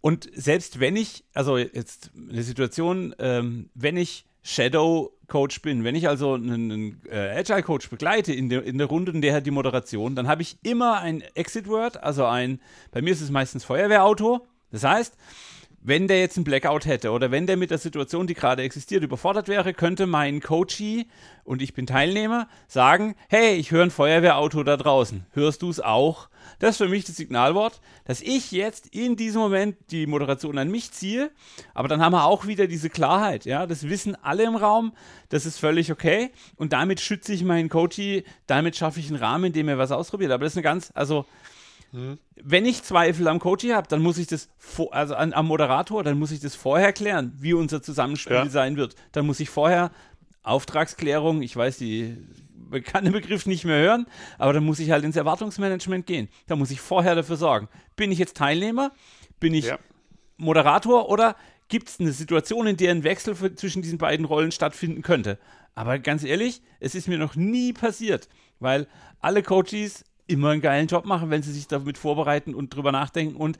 [0.00, 5.94] Und selbst wenn ich, also jetzt eine Situation, ähm, wenn ich Shadow Coach bin, wenn
[5.94, 9.34] ich also einen, einen äh, Agile Coach begleite in der, in der Runde, in der
[9.34, 13.22] hat die Moderation, dann habe ich immer ein Exit Word, also ein, bei mir ist
[13.22, 14.46] es meistens Feuerwehrauto.
[14.70, 15.16] Das heißt,
[15.84, 19.02] wenn der jetzt einen Blackout hätte oder wenn der mit der Situation, die gerade existiert,
[19.02, 21.06] überfordert wäre, könnte mein Coachee
[21.44, 25.26] und ich bin Teilnehmer sagen, hey, ich höre ein Feuerwehrauto da draußen.
[25.32, 26.28] Hörst du es auch?
[26.58, 30.70] Das ist für mich das Signalwort, dass ich jetzt in diesem Moment die Moderation an
[30.70, 31.30] mich ziehe.
[31.74, 33.44] Aber dann haben wir auch wieder diese Klarheit.
[33.44, 34.92] Ja, das wissen alle im Raum.
[35.28, 36.30] Das ist völlig okay.
[36.56, 38.24] Und damit schütze ich meinen Coachee.
[38.46, 40.30] Damit schaffe ich einen Rahmen, in dem er was ausprobiert.
[40.30, 41.26] Aber das ist eine ganz, also
[41.92, 42.18] hm.
[42.42, 46.02] Wenn ich Zweifel am Coach habe, dann muss ich das, vor, also an, am Moderator,
[46.02, 48.48] dann muss ich das vorher klären, wie unser Zusammenspiel ja.
[48.48, 48.96] sein wird.
[49.12, 49.90] Dann muss ich vorher
[50.42, 52.16] Auftragsklärung, ich weiß die
[52.80, 54.06] kann den Begriff nicht mehr hören,
[54.38, 56.28] aber dann muss ich halt ins Erwartungsmanagement gehen.
[56.46, 57.68] Da muss ich vorher dafür sorgen.
[57.96, 58.92] Bin ich jetzt Teilnehmer?
[59.40, 59.78] Bin ich ja.
[60.38, 61.36] Moderator oder
[61.68, 65.38] gibt es eine Situation, in der ein Wechsel für, zwischen diesen beiden Rollen stattfinden könnte?
[65.74, 68.28] Aber ganz ehrlich, es ist mir noch nie passiert,
[68.58, 68.86] weil
[69.20, 73.36] alle Coaches immer einen geilen Job machen, wenn sie sich damit vorbereiten und drüber nachdenken.
[73.36, 73.58] Und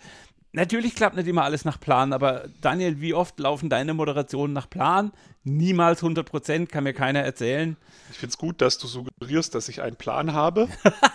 [0.52, 4.68] natürlich klappt nicht immer alles nach Plan, aber Daniel, wie oft laufen deine Moderationen nach
[4.68, 5.12] Plan?
[5.44, 7.76] Niemals 100 Prozent, kann mir keiner erzählen.
[8.10, 10.68] Ich finde es gut, dass du suggerierst, dass ich einen Plan habe.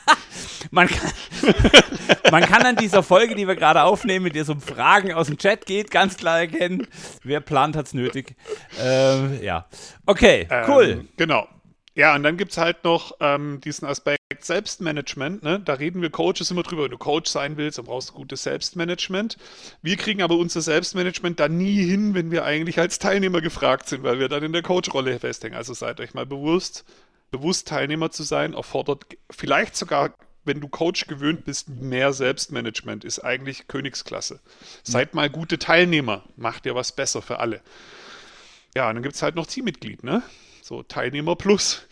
[0.72, 1.12] man, kann,
[2.32, 5.28] man kann an dieser Folge, die wir gerade aufnehmen, mit der es um Fragen aus
[5.28, 6.88] dem Chat geht, ganz klar erkennen,
[7.24, 8.36] wer plant, hat es nötig.
[8.80, 9.65] Ähm, ja,
[10.06, 10.89] okay, cool.
[10.89, 11.48] Ähm, genau.
[11.97, 15.41] Ja, und dann gibt es halt noch ähm, diesen Aspekt Selbstmanagement.
[15.41, 15.60] Ne?
[15.60, 16.83] Da reden wir Coaches immer drüber.
[16.83, 19.36] Wenn du Coach sein willst, dann brauchst du gutes Selbstmanagement.
[19.81, 24.03] Wir kriegen aber unser Selbstmanagement dann nie hin, wenn wir eigentlich als Teilnehmer gefragt sind,
[24.03, 25.57] weil wir dann in der Coach-Rolle festhängen.
[25.57, 26.86] Also seid euch mal bewusst,
[27.31, 30.13] bewusst Teilnehmer zu sein, erfordert vielleicht sogar
[30.45, 34.39] wenn du Coach gewöhnt bist, mehr Selbstmanagement ist eigentlich Königsklasse.
[34.83, 37.60] Seid mal gute Teilnehmer, macht dir was besser für alle.
[38.75, 40.21] Ja, und dann gibt es halt noch Teammitglied, ne?
[40.67, 41.88] So Teilnehmer plus.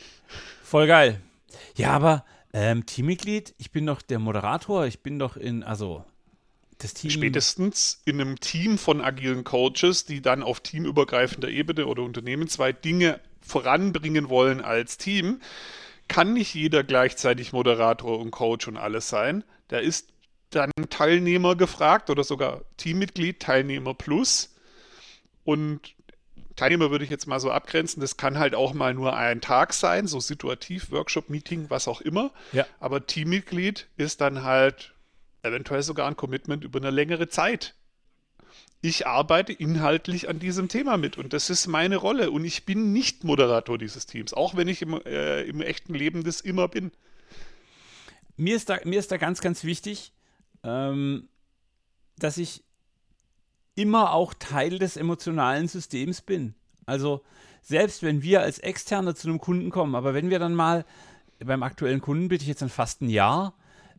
[0.62, 1.22] Voll geil.
[1.78, 6.04] Ja, aber ähm, Teammitglied, ich bin doch der Moderator, ich bin doch in, also
[6.80, 7.10] das Team.
[7.10, 13.22] Spätestens in einem Team von agilen Coaches, die dann auf teamübergreifender Ebene oder unternehmensweit Dinge
[13.40, 15.40] voranbringen wollen als Team,
[16.10, 19.46] kann nicht jeder gleichzeitig Moderator und Coach und alles sein.
[19.70, 20.10] Da ist
[20.50, 24.54] dann Teilnehmer gefragt oder sogar Teammitglied, Teilnehmer plus.
[25.46, 25.96] Und
[26.56, 28.02] Teilnehmer würde ich jetzt mal so abgrenzen.
[28.02, 32.02] Das kann halt auch mal nur ein Tag sein, so situativ, Workshop, Meeting, was auch
[32.02, 32.32] immer.
[32.54, 32.66] Ja.
[32.80, 34.94] Aber Teammitglied ist dann halt
[35.44, 37.76] eventuell sogar ein Commitment über eine längere Zeit.
[38.82, 42.94] Ich arbeite inhaltlich an diesem Thema mit und das ist meine Rolle und ich bin
[42.94, 46.92] nicht Moderator dieses Teams, auch wenn ich im, äh, im echten Leben das immer bin.
[48.38, 50.14] Mir ist da, mir ist da ganz, ganz wichtig,
[50.64, 51.30] ähm,
[52.18, 52.65] dass ich
[53.76, 56.56] immer auch Teil des emotionalen Systems bin.
[56.86, 57.22] Also
[57.62, 60.86] selbst wenn wir als Externe zu einem Kunden kommen, aber wenn wir dann mal
[61.44, 63.54] beim aktuellen Kunden bitte ich jetzt dann fast ein Jahr,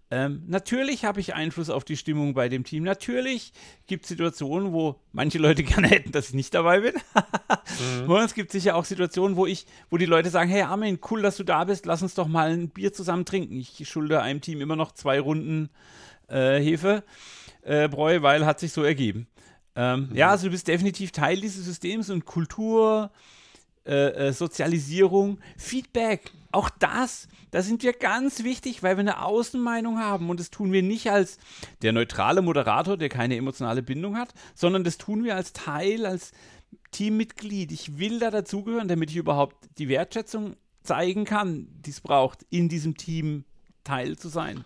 [0.08, 2.84] ähm, natürlich habe ich Einfluss auf die Stimmung bei dem Team.
[2.84, 3.52] Natürlich
[3.88, 6.94] gibt es Situationen, wo manche Leute gerne hätten, dass ich nicht dabei bin.
[8.04, 8.10] mhm.
[8.10, 11.22] Und es gibt sicher auch Situationen, wo ich, wo die Leute sagen, hey Armin, cool,
[11.22, 13.56] dass du da bist, lass uns doch mal ein Bier zusammen trinken.
[13.56, 15.70] Ich schulde einem Team immer noch zwei Runden
[16.28, 17.02] äh, Hefe.
[17.62, 19.26] Äh, Bräu, weil hat sich so ergeben.
[19.76, 20.16] Ähm, mhm.
[20.16, 23.10] Ja, also du bist definitiv Teil dieses Systems und Kultur,
[23.86, 29.98] äh, äh, Sozialisierung, Feedback, auch das, da sind wir ganz wichtig, weil wir eine Außenmeinung
[29.98, 31.38] haben und das tun wir nicht als
[31.82, 36.32] der neutrale Moderator, der keine emotionale Bindung hat, sondern das tun wir als Teil, als
[36.92, 37.70] Teammitglied.
[37.72, 42.68] Ich will da dazugehören, damit ich überhaupt die Wertschätzung zeigen kann, die es braucht, in
[42.70, 43.44] diesem Team
[43.84, 44.64] Teil zu sein.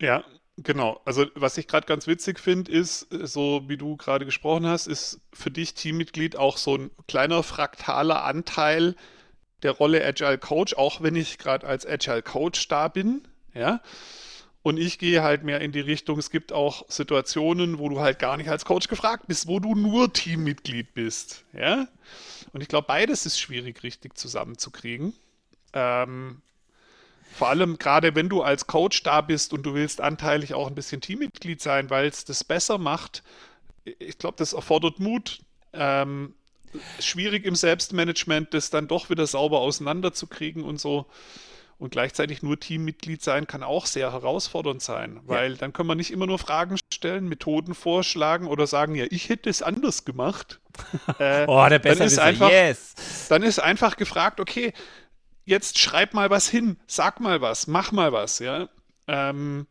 [0.00, 0.24] Ja,
[0.64, 4.66] Genau, also was ich gerade ganz witzig finde, ist, äh, so wie du gerade gesprochen
[4.66, 8.94] hast, ist für dich Teammitglied auch so ein kleiner fraktaler Anteil
[9.62, 13.22] der Rolle Agile Coach, auch wenn ich gerade als Agile Coach da bin,
[13.54, 13.80] ja.
[14.64, 18.20] Und ich gehe halt mehr in die Richtung, es gibt auch Situationen, wo du halt
[18.20, 21.88] gar nicht als Coach gefragt bist, wo du nur Teammitglied bist, ja.
[22.52, 25.14] Und ich glaube, beides ist schwierig richtig zusammenzukriegen.
[25.72, 26.42] Ähm,
[27.32, 30.74] vor allem gerade wenn du als Coach da bist und du willst anteilig auch ein
[30.74, 33.22] bisschen Teammitglied sein, weil es das besser macht.
[33.84, 35.40] Ich glaube, das erfordert Mut.
[35.72, 36.34] Ähm,
[37.00, 41.06] schwierig im Selbstmanagement, das dann doch wieder sauber auseinanderzukriegen und so.
[41.78, 45.58] Und gleichzeitig nur Teammitglied sein kann auch sehr herausfordernd sein, weil ja.
[45.58, 49.50] dann kann man nicht immer nur Fragen stellen, Methoden vorschlagen oder sagen, ja, ich hätte
[49.50, 50.60] es anders gemacht.
[51.18, 52.94] äh, oh, der dann ist einfach, yes.
[53.28, 54.72] Dann ist einfach gefragt, okay,
[55.44, 58.68] jetzt schreib mal was hin, sag mal was, mach mal was, ja.
[59.08, 59.66] Ähm,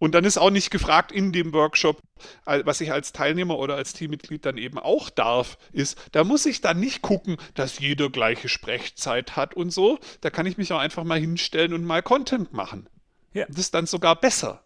[0.00, 2.00] und dann ist auch nicht gefragt in dem Workshop,
[2.46, 6.62] was ich als Teilnehmer oder als Teammitglied dann eben auch darf, ist, da muss ich
[6.62, 9.98] dann nicht gucken, dass jeder gleiche Sprechzeit hat und so.
[10.22, 12.88] Da kann ich mich auch einfach mal hinstellen und mal Content machen.
[13.34, 13.44] Ja.
[13.46, 14.64] Das ist dann sogar besser.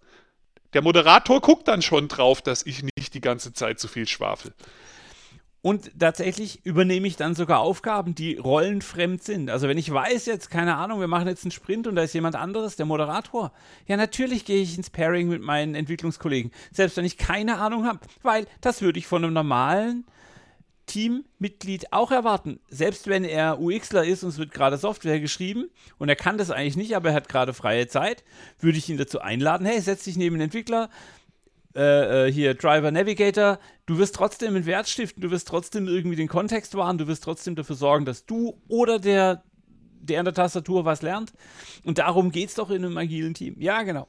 [0.73, 4.53] Der Moderator guckt dann schon drauf, dass ich nicht die ganze Zeit zu viel schwafel.
[5.65, 9.49] Und tatsächlich übernehme ich dann sogar Aufgaben, die rollenfremd sind.
[9.49, 12.13] Also wenn ich weiß jetzt, keine Ahnung, wir machen jetzt einen Sprint und da ist
[12.13, 13.51] jemand anderes, der Moderator.
[13.87, 16.53] Ja, natürlich gehe ich ins Pairing mit meinen Entwicklungskollegen.
[16.71, 18.01] Selbst wenn ich keine Ahnung habe.
[18.23, 20.05] Weil das würde ich von einem normalen
[20.85, 22.61] Teammitglied auch erwarten.
[22.69, 26.51] Selbst wenn er UXler ist und es wird gerade Software geschrieben und er kann das
[26.51, 28.23] eigentlich nicht, aber er hat gerade freie Zeit,
[28.61, 30.91] würde ich ihn dazu einladen, hey, setz dich neben den Entwickler,
[31.75, 36.17] äh, äh, hier Driver Navigator, du wirst trotzdem einen Wert stiften, du wirst trotzdem irgendwie
[36.17, 39.43] den Kontext wahren, du wirst trotzdem dafür sorgen, dass du oder der,
[40.01, 41.33] der an der Tastatur was lernt.
[41.85, 43.57] Und darum geht es doch in einem agilen Team.
[43.59, 44.09] Ja, genau.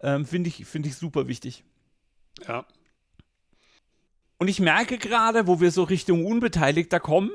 [0.00, 1.64] Ähm, Finde ich, find ich super wichtig.
[2.46, 2.66] Ja.
[4.38, 7.30] Und ich merke gerade, wo wir so Richtung Unbeteiligter kommen,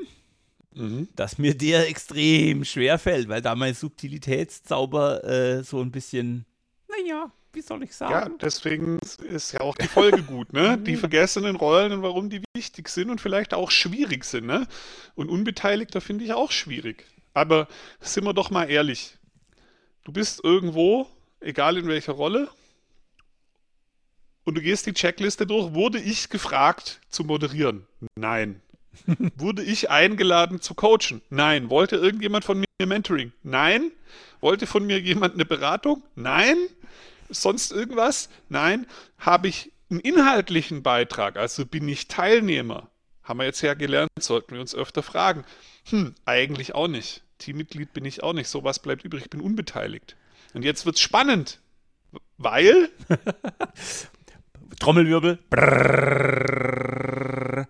[0.76, 1.08] mhm.
[1.15, 6.46] dass mir der extrem schwer fällt, weil da mein Subtilitätszauber äh, so ein bisschen,
[6.88, 8.14] naja, wie soll ich sagen?
[8.14, 10.78] Ja, deswegen ist ja auch die Folge gut, ne?
[10.86, 14.68] Die vergessenen Rollen und warum die wichtig sind und vielleicht auch schwierig sind, ne?
[15.16, 17.06] Und Unbeteiligter finde ich auch schwierig.
[17.34, 17.68] Aber
[18.00, 19.18] sind wir doch mal ehrlich.
[20.04, 21.08] Du bist irgendwo,
[21.40, 22.50] egal in welcher Rolle,
[24.44, 25.74] und du gehst die Checkliste durch.
[25.74, 27.86] Wurde ich gefragt zu moderieren?
[28.16, 28.62] Nein.
[29.36, 31.22] Wurde ich eingeladen zu coachen?
[31.30, 31.70] Nein.
[31.70, 33.32] Wollte irgendjemand von mir Mentoring?
[33.44, 33.92] Nein.
[34.40, 36.04] Wollte von mir jemand eine Beratung?
[36.16, 36.58] Nein.
[37.32, 38.30] Sonst irgendwas?
[38.50, 38.86] Nein.
[39.17, 41.38] Habe ich einen inhaltlichen Beitrag?
[41.38, 42.89] Also bin ich Teilnehmer?
[43.24, 45.46] Haben wir jetzt ja gelernt, sollten wir uns öfter fragen.
[45.89, 47.24] Hm, eigentlich auch nicht.
[47.38, 48.48] Teammitglied bin ich auch nicht.
[48.48, 49.24] So was bleibt übrig.
[49.24, 50.15] Ich bin unbeteiligt.
[50.54, 51.60] Und jetzt wird's spannend.
[52.38, 52.89] Weil?
[54.80, 55.39] Trommelwirbel.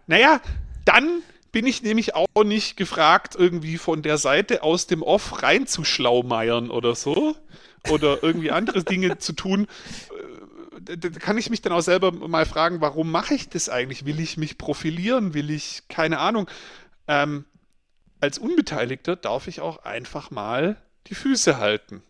[0.07, 0.41] Naja,
[0.85, 1.21] dann
[1.51, 6.95] bin ich nämlich auch nicht gefragt, irgendwie von der Seite aus dem Off reinzuschlaumeiern oder
[6.95, 7.35] so.
[7.89, 9.67] Oder irgendwie andere Dinge zu tun.
[10.87, 14.05] Äh, da kann ich mich dann auch selber mal fragen, warum mache ich das eigentlich?
[14.05, 15.33] Will ich mich profilieren?
[15.33, 16.49] Will ich, keine Ahnung.
[17.07, 17.45] Ähm,
[18.19, 22.03] als Unbeteiligter darf ich auch einfach mal die Füße halten.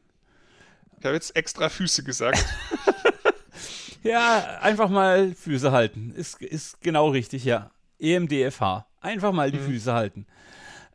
[1.00, 2.46] Ich habe jetzt extra Füße gesagt.
[4.04, 6.14] ja, einfach mal Füße halten.
[6.16, 7.72] Ist, ist genau richtig, ja.
[8.00, 8.86] EMDFH.
[9.00, 9.66] Einfach mal die mhm.
[9.66, 10.26] Füße halten.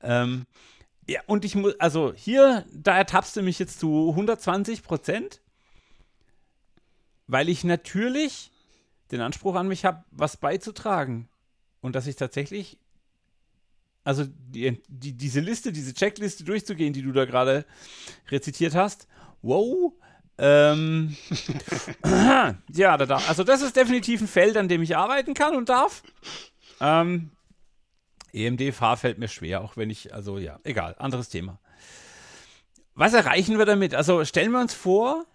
[0.03, 0.47] Ähm,
[1.09, 5.41] ja, und ich muss, also hier, da ertappst du mich jetzt zu 120 Prozent,
[7.27, 8.51] weil ich natürlich
[9.13, 11.29] den Anspruch an mich habe, was beizutragen.
[11.81, 12.79] Und dass ich tatsächlich,
[14.03, 17.65] also die, die, diese Liste, diese Checkliste durchzugehen, die du da gerade
[18.31, 19.07] rezitiert hast,
[19.43, 19.93] wow,
[20.39, 21.17] ähm,
[22.73, 26.03] ja, da, also das ist definitiv ein Feld, an dem ich arbeiten kann und darf.
[26.81, 27.31] Ähm,
[28.45, 31.59] EMD-Fahr fällt mir schwer, auch wenn ich, also ja, egal, anderes Thema.
[32.95, 33.95] Was erreichen wir damit?
[33.95, 35.27] Also stellen wir uns vor,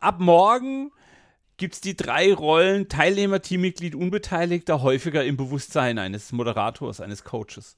[0.00, 0.90] ab morgen
[1.56, 7.76] gibt es die drei Rollen Teilnehmer, Teammitglied, Unbeteiligter häufiger im Bewusstsein eines Moderators, eines Coaches.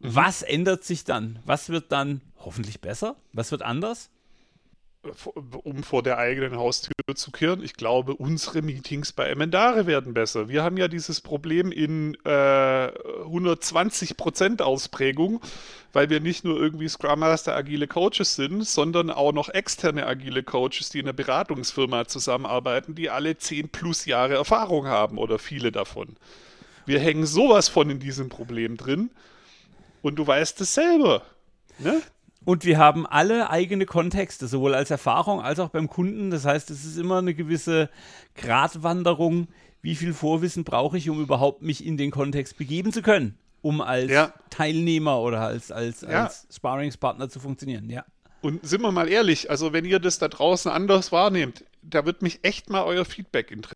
[0.00, 0.14] Mhm.
[0.14, 1.38] Was ändert sich dann?
[1.44, 3.16] Was wird dann hoffentlich besser?
[3.32, 4.10] Was wird anders?
[5.62, 7.62] Um vor der eigenen Haustür zu kehren.
[7.62, 10.48] Ich glaube, unsere Meetings bei Emendare werden besser.
[10.48, 15.40] Wir haben ja dieses Problem in äh, 120% Ausprägung,
[15.92, 20.42] weil wir nicht nur irgendwie Scrum Master agile Coaches sind, sondern auch noch externe agile
[20.42, 25.72] Coaches, die in einer Beratungsfirma zusammenarbeiten, die alle 10 plus Jahre Erfahrung haben oder viele
[25.72, 26.16] davon.
[26.86, 29.10] Wir hängen sowas von in diesem Problem drin
[30.02, 31.22] und du weißt es selber.
[31.78, 32.00] Ne?
[32.46, 36.30] Und wir haben alle eigene Kontexte, sowohl als Erfahrung als auch beim Kunden.
[36.30, 37.90] Das heißt, es ist immer eine gewisse
[38.36, 39.48] Gratwanderung.
[39.82, 43.80] Wie viel Vorwissen brauche ich, um überhaupt mich in den Kontext begeben zu können, um
[43.80, 44.32] als ja.
[44.48, 46.26] Teilnehmer oder als, als, ja.
[46.26, 47.90] als Sparringspartner zu funktionieren?
[47.90, 48.04] Ja.
[48.42, 52.22] Und sind wir mal ehrlich, also wenn ihr das da draußen anders wahrnehmt, da wird
[52.22, 53.75] mich echt mal euer Feedback interessieren.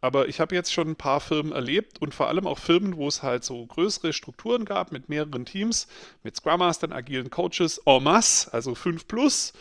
[0.00, 3.06] Aber ich habe jetzt schon ein paar Firmen erlebt und vor allem auch Firmen, wo
[3.06, 5.86] es halt so größere Strukturen gab mit mehreren Teams,
[6.22, 9.52] mit Scrum Mastern, agilen Coaches, en masse, also 5 plus,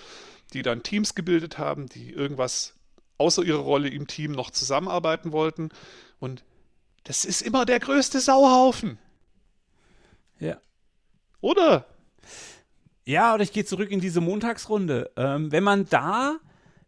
[0.54, 2.74] die dann Teams gebildet haben, die irgendwas
[3.18, 5.70] außer ihrer Rolle im Team noch zusammenarbeiten wollten.
[6.20, 6.44] Und
[7.04, 8.98] das ist immer der größte Sauhaufen.
[10.40, 10.58] Ja.
[11.42, 11.86] Oder?
[13.06, 15.12] Ja, oder ich gehe zurück in diese Montagsrunde.
[15.16, 16.40] Ähm, wenn man da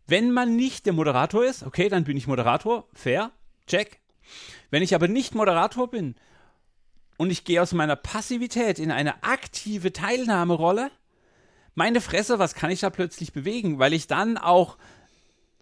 [0.09, 3.31] wenn man nicht der Moderator ist, okay, dann bin ich Moderator, fair,
[3.67, 3.99] check.
[4.69, 6.15] Wenn ich aber nicht Moderator bin
[7.17, 10.91] und ich gehe aus meiner Passivität in eine aktive Teilnahmerolle,
[11.75, 13.79] meine Fresse, was kann ich da plötzlich bewegen?
[13.79, 14.77] Weil ich dann auch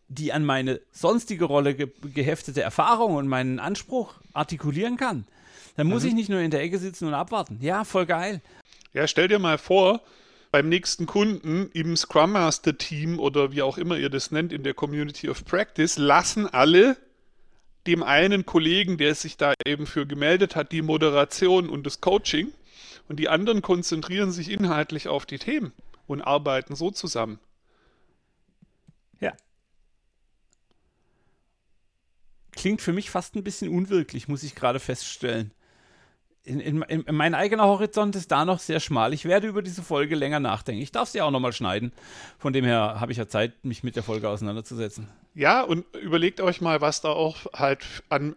[0.07, 5.27] die an meine sonstige Rolle ge geheftete Erfahrung und meinen Anspruch artikulieren kann.
[5.75, 6.09] Dann muss mhm.
[6.09, 7.59] ich nicht nur in der Ecke sitzen und abwarten.
[7.61, 8.41] Ja, voll geil.
[8.93, 10.01] Ja, stell dir mal vor,
[10.57, 14.63] beim nächsten Kunden im Scrum Master Team oder wie auch immer ihr das nennt in
[14.63, 16.97] der Community of Practice, lassen alle
[17.85, 22.51] dem einen Kollegen, der sich da eben für gemeldet hat, die Moderation und das Coaching
[23.07, 25.73] und die anderen konzentrieren sich inhaltlich auf die Themen
[26.07, 27.37] und arbeiten so zusammen.
[29.19, 29.33] Ja.
[32.53, 35.51] Klingt für mich fast ein bisschen unwirklich, muss ich gerade feststellen
[36.47, 39.13] in, in, in, mein eigener Horizont ist da noch sehr schmal.
[39.13, 40.81] Ich werde über diese Folge länger nachdenken.
[40.81, 41.91] Ich darf sie auch nochmal schneiden.
[42.39, 45.07] Von dem her habe ich ja Zeit, mich mit der Folge auseinanderzusetzen.
[45.35, 48.35] Ja, und überlegt euch mal, was da auch halt an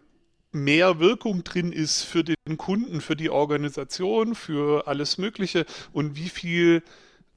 [0.51, 6.29] mehr Wirkung drin ist für den Kunden, für die Organisation, für alles Mögliche und wie
[6.29, 6.83] viel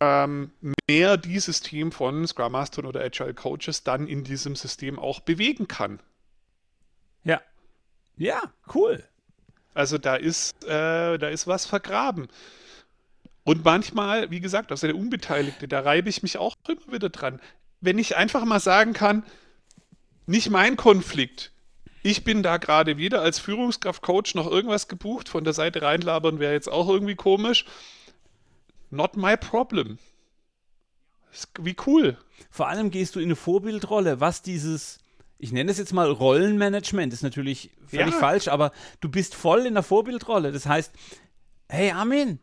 [0.01, 0.51] ähm,
[0.89, 5.69] mehr dieses Team von Scrum Mastern oder Agile Coaches dann in diesem System auch bewegen
[5.69, 6.01] kann.
[7.23, 7.41] Ja.
[8.17, 8.43] Ja,
[8.75, 9.05] cool.
[9.75, 12.29] Also da ist, äh, da ist was vergraben.
[13.43, 17.41] Und manchmal, wie gesagt, aus der Unbeteiligte, da reibe ich mich auch immer wieder dran.
[17.81, 19.25] Wenn ich einfach mal sagen kann,
[20.27, 21.53] nicht mein Konflikt.
[22.03, 25.29] Ich bin da gerade wieder als Führungskraft, Coach noch irgendwas gebucht.
[25.29, 27.67] Von der Seite reinlabern wäre jetzt auch irgendwie komisch.
[28.91, 29.99] Not my problem.
[31.61, 32.17] Wie cool.
[32.51, 35.01] Vor allem gehst du in eine Vorbildrolle, was dieses
[35.45, 38.19] ich nenne es jetzt mal Rollenmanagement, ist natürlich völlig ja.
[38.19, 38.73] falsch, aber
[39.03, 40.53] du bist voll in der Vorbildrolle.
[40.53, 40.91] Das heißt,
[41.69, 42.39] hey Armin,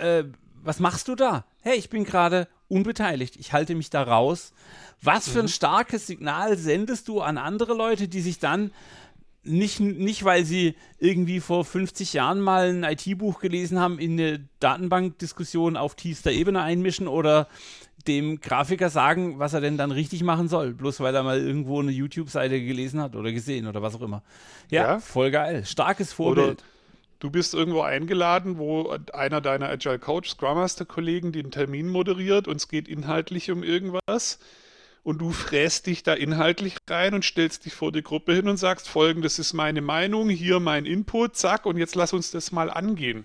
[0.00, 0.24] äh,
[0.62, 1.44] was machst du da?
[1.60, 4.54] Hey, ich bin gerade unbeteiligt, ich halte mich da raus.
[5.02, 5.50] Was für ein mhm.
[5.50, 8.72] starkes Signal sendest du an andere Leute, die sich dann
[9.42, 14.46] nicht, nicht, weil sie irgendwie vor 50 Jahren mal ein IT-Buch gelesen haben, in eine
[14.60, 17.48] Datenbankdiskussion auf tiefster Ebene einmischen oder
[18.06, 21.80] dem Grafiker sagen, was er denn dann richtig machen soll, bloß weil er mal irgendwo
[21.80, 24.22] eine YouTube-Seite gelesen hat oder gesehen oder was auch immer.
[24.70, 24.98] Ja, ja.
[25.00, 25.64] voll geil.
[25.66, 26.46] Starkes Vorbild.
[26.46, 26.56] Oder
[27.18, 32.48] du bist irgendwo eingeladen, wo einer deiner Agile Coach, Scrum Master Kollegen den Termin moderiert
[32.48, 34.38] und es geht inhaltlich um irgendwas
[35.02, 38.58] und du fräst dich da inhaltlich rein und stellst dich vor die Gruppe hin und
[38.58, 42.70] sagst, folgendes ist meine Meinung, hier mein Input, zack, und jetzt lass uns das mal
[42.70, 43.24] angehen.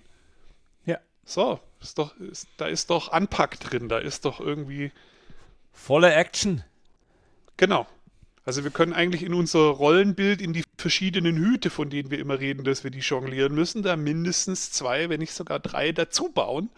[0.86, 0.98] Ja.
[1.24, 4.92] So, ist doch, ist, da ist doch Anpack drin, da ist doch irgendwie.
[5.72, 6.64] Volle Action.
[7.58, 7.86] Genau.
[8.46, 12.38] Also wir können eigentlich in unser Rollenbild, in die verschiedenen Hüte, von denen wir immer
[12.38, 16.70] reden, dass wir die jonglieren müssen, da mindestens zwei, wenn nicht sogar drei dazu bauen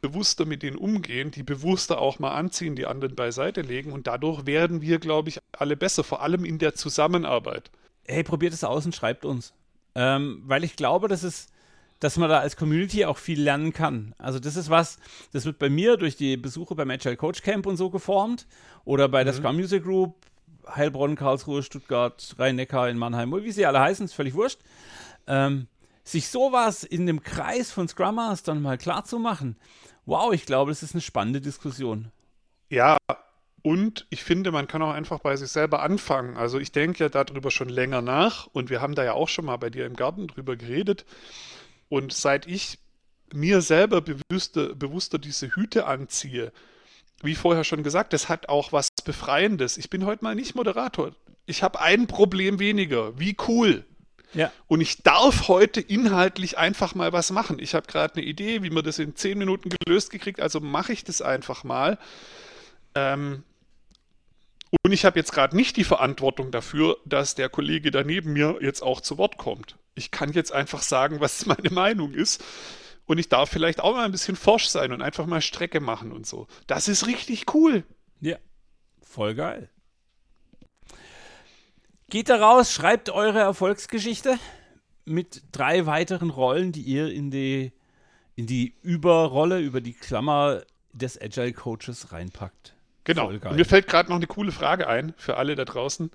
[0.00, 4.46] bewusster mit denen umgehen, die bewusster auch mal anziehen, die anderen beiseite legen und dadurch
[4.46, 7.70] werden wir, glaube ich, alle besser, vor allem in der Zusammenarbeit.
[8.06, 9.54] Hey, probiert es aus und schreibt uns.
[9.94, 11.48] Ähm, weil ich glaube, dass es
[12.00, 14.14] dass man da als Community auch viel lernen kann.
[14.18, 14.98] Also das ist was,
[15.32, 18.46] das wird bei mir durch die Besuche beim Agile Coach Camp und so geformt
[18.84, 19.26] oder bei mhm.
[19.26, 20.14] der Scrum Music Group,
[20.68, 24.58] Heilbronn, Karlsruhe, Stuttgart, Rhein-Neckar in Mannheim, wie sie alle heißen, ist völlig wurscht.
[25.26, 25.66] Ähm,
[26.04, 29.56] sich sowas in dem Kreis von Scrum Mastern mal klar zu machen,
[30.06, 32.12] wow, ich glaube, das ist eine spannende Diskussion.
[32.68, 32.98] Ja,
[33.62, 36.36] und ich finde, man kann auch einfach bei sich selber anfangen.
[36.36, 39.46] Also ich denke ja darüber schon länger nach und wir haben da ja auch schon
[39.46, 41.06] mal bei dir im Garten drüber geredet.
[41.88, 42.78] Und seit ich
[43.32, 46.52] mir selber bewusster, bewusster diese Hüte anziehe,
[47.22, 49.78] wie vorher schon gesagt, das hat auch was Befreiendes.
[49.78, 51.12] Ich bin heute mal nicht Moderator.
[51.46, 53.18] Ich habe ein Problem weniger.
[53.18, 53.86] Wie cool.
[54.34, 54.52] Ja.
[54.66, 57.58] Und ich darf heute inhaltlich einfach mal was machen.
[57.58, 60.92] Ich habe gerade eine Idee, wie man das in zehn Minuten gelöst gekriegt, also mache
[60.92, 61.98] ich das einfach mal.
[62.94, 63.44] Ähm,
[64.82, 68.82] und ich habe jetzt gerade nicht die Verantwortung dafür, dass der Kollege daneben mir jetzt
[68.82, 69.76] auch zu Wort kommt.
[69.94, 72.42] Ich kann jetzt einfach sagen, was meine Meinung ist.
[73.06, 76.10] Und ich darf vielleicht auch mal ein bisschen forsch sein und einfach mal Strecke machen
[76.10, 76.46] und so.
[76.66, 77.84] Das ist richtig cool.
[78.20, 78.38] Ja,
[79.02, 79.68] voll geil.
[82.14, 84.38] Geht da raus, schreibt eure Erfolgsgeschichte
[85.04, 87.72] mit drei weiteren Rollen, die ihr in die,
[88.36, 90.62] in die Überrolle, über die Klammer
[90.92, 92.76] des Agile Coaches reinpackt.
[93.02, 93.30] Genau.
[93.30, 96.12] Und mir fällt gerade noch eine coole Frage ein für alle da draußen.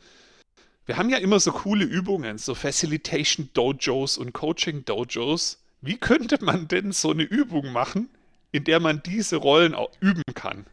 [0.85, 5.61] Wir haben ja immer so coole Übungen, so Facilitation Dojos und Coaching Dojos.
[5.81, 8.07] Wie könnte man denn so eine Übung machen,
[8.53, 10.65] in der man diese Rollen auch üben kann?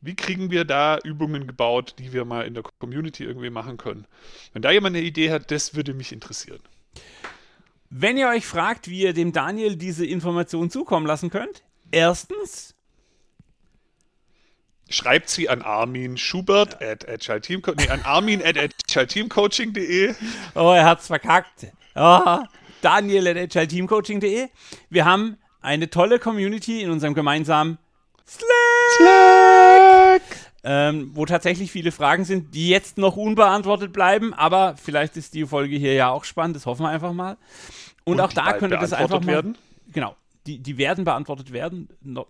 [0.00, 4.06] Wie kriegen wir da Übungen gebaut, die wir mal in der Community irgendwie machen können?
[4.52, 6.60] Wenn da jemand eine Idee hat, das würde mich interessieren.
[7.90, 12.74] Wenn ihr euch fragt, wie ihr dem Daniel diese Information zukommen lassen könnt, erstens
[14.88, 16.90] schreibt sie an Armin Schubert ja.
[16.90, 20.14] at Agile Team, nee, an Armin at agileteamcoaching.de.
[20.54, 21.68] Oh, er hat's verkackt.
[21.94, 22.38] Oh,
[22.82, 24.48] Daniel at agileteamcoaching.de.
[24.90, 27.78] Wir haben eine tolle Community in unserem gemeinsamen
[28.26, 28.48] Slack.
[28.96, 29.67] Slack.
[30.64, 35.46] Ähm, wo tatsächlich viele Fragen sind, die jetzt noch unbeantwortet bleiben, aber vielleicht ist die
[35.46, 37.36] Folge hier ja auch spannend, das hoffen wir einfach mal.
[38.04, 39.56] Und, Und auch da könnte das einfach mal, werden.
[39.92, 40.16] Genau,
[40.48, 42.26] die, die werden beantwortet werden, not,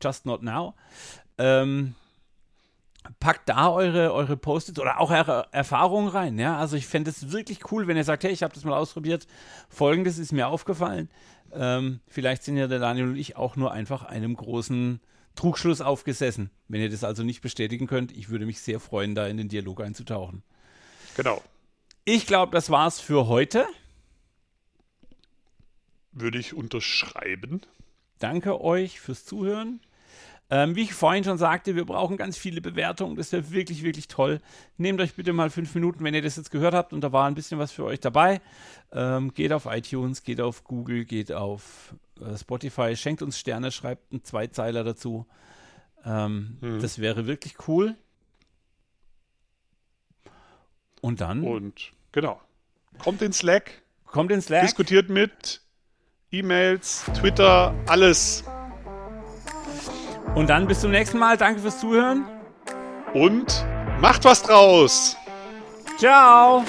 [0.00, 0.74] just not now.
[1.38, 1.96] Ähm,
[3.18, 6.38] packt da eure, eure Post-its oder auch eure Erfahrungen rein.
[6.38, 6.58] Ja?
[6.58, 9.26] Also ich fände es wirklich cool, wenn ihr sagt, hey, ich habe das mal ausprobiert.
[9.68, 11.08] Folgendes ist mir aufgefallen.
[11.52, 15.00] Ähm, vielleicht sind ja der Daniel und ich auch nur einfach einem großen
[15.34, 16.50] Trugschluss aufgesessen.
[16.68, 19.48] Wenn ihr das also nicht bestätigen könnt, ich würde mich sehr freuen, da in den
[19.48, 20.42] Dialog einzutauchen.
[21.16, 21.42] Genau.
[22.04, 23.66] Ich glaube, das war's für heute.
[26.12, 27.62] Würde ich unterschreiben.
[28.18, 29.80] Danke euch fürs Zuhören.
[30.50, 33.16] Ähm, wie ich vorhin schon sagte, wir brauchen ganz viele Bewertungen.
[33.16, 34.38] Das wäre wirklich, wirklich toll.
[34.76, 37.26] Nehmt euch bitte mal fünf Minuten, wenn ihr das jetzt gehört habt und da war
[37.26, 38.42] ein bisschen was für euch dabei.
[38.92, 41.94] Ähm, geht auf iTunes, geht auf Google, geht auf
[42.36, 45.26] Spotify, schenkt uns Sterne, schreibt einen Zweizeiler dazu.
[46.04, 46.80] Ähm, hm.
[46.80, 47.96] Das wäre wirklich cool.
[51.00, 51.44] Und dann.
[51.44, 52.40] Und genau.
[52.98, 53.82] Kommt in Slack.
[54.06, 54.62] Kommt in Slack.
[54.62, 55.60] Diskutiert mit.
[56.30, 58.44] E-Mails, Twitter, alles.
[60.34, 61.36] Und dann bis zum nächsten Mal.
[61.36, 62.24] Danke fürs Zuhören.
[63.12, 63.66] Und
[64.00, 65.16] macht was draus.
[65.98, 66.64] Ciao.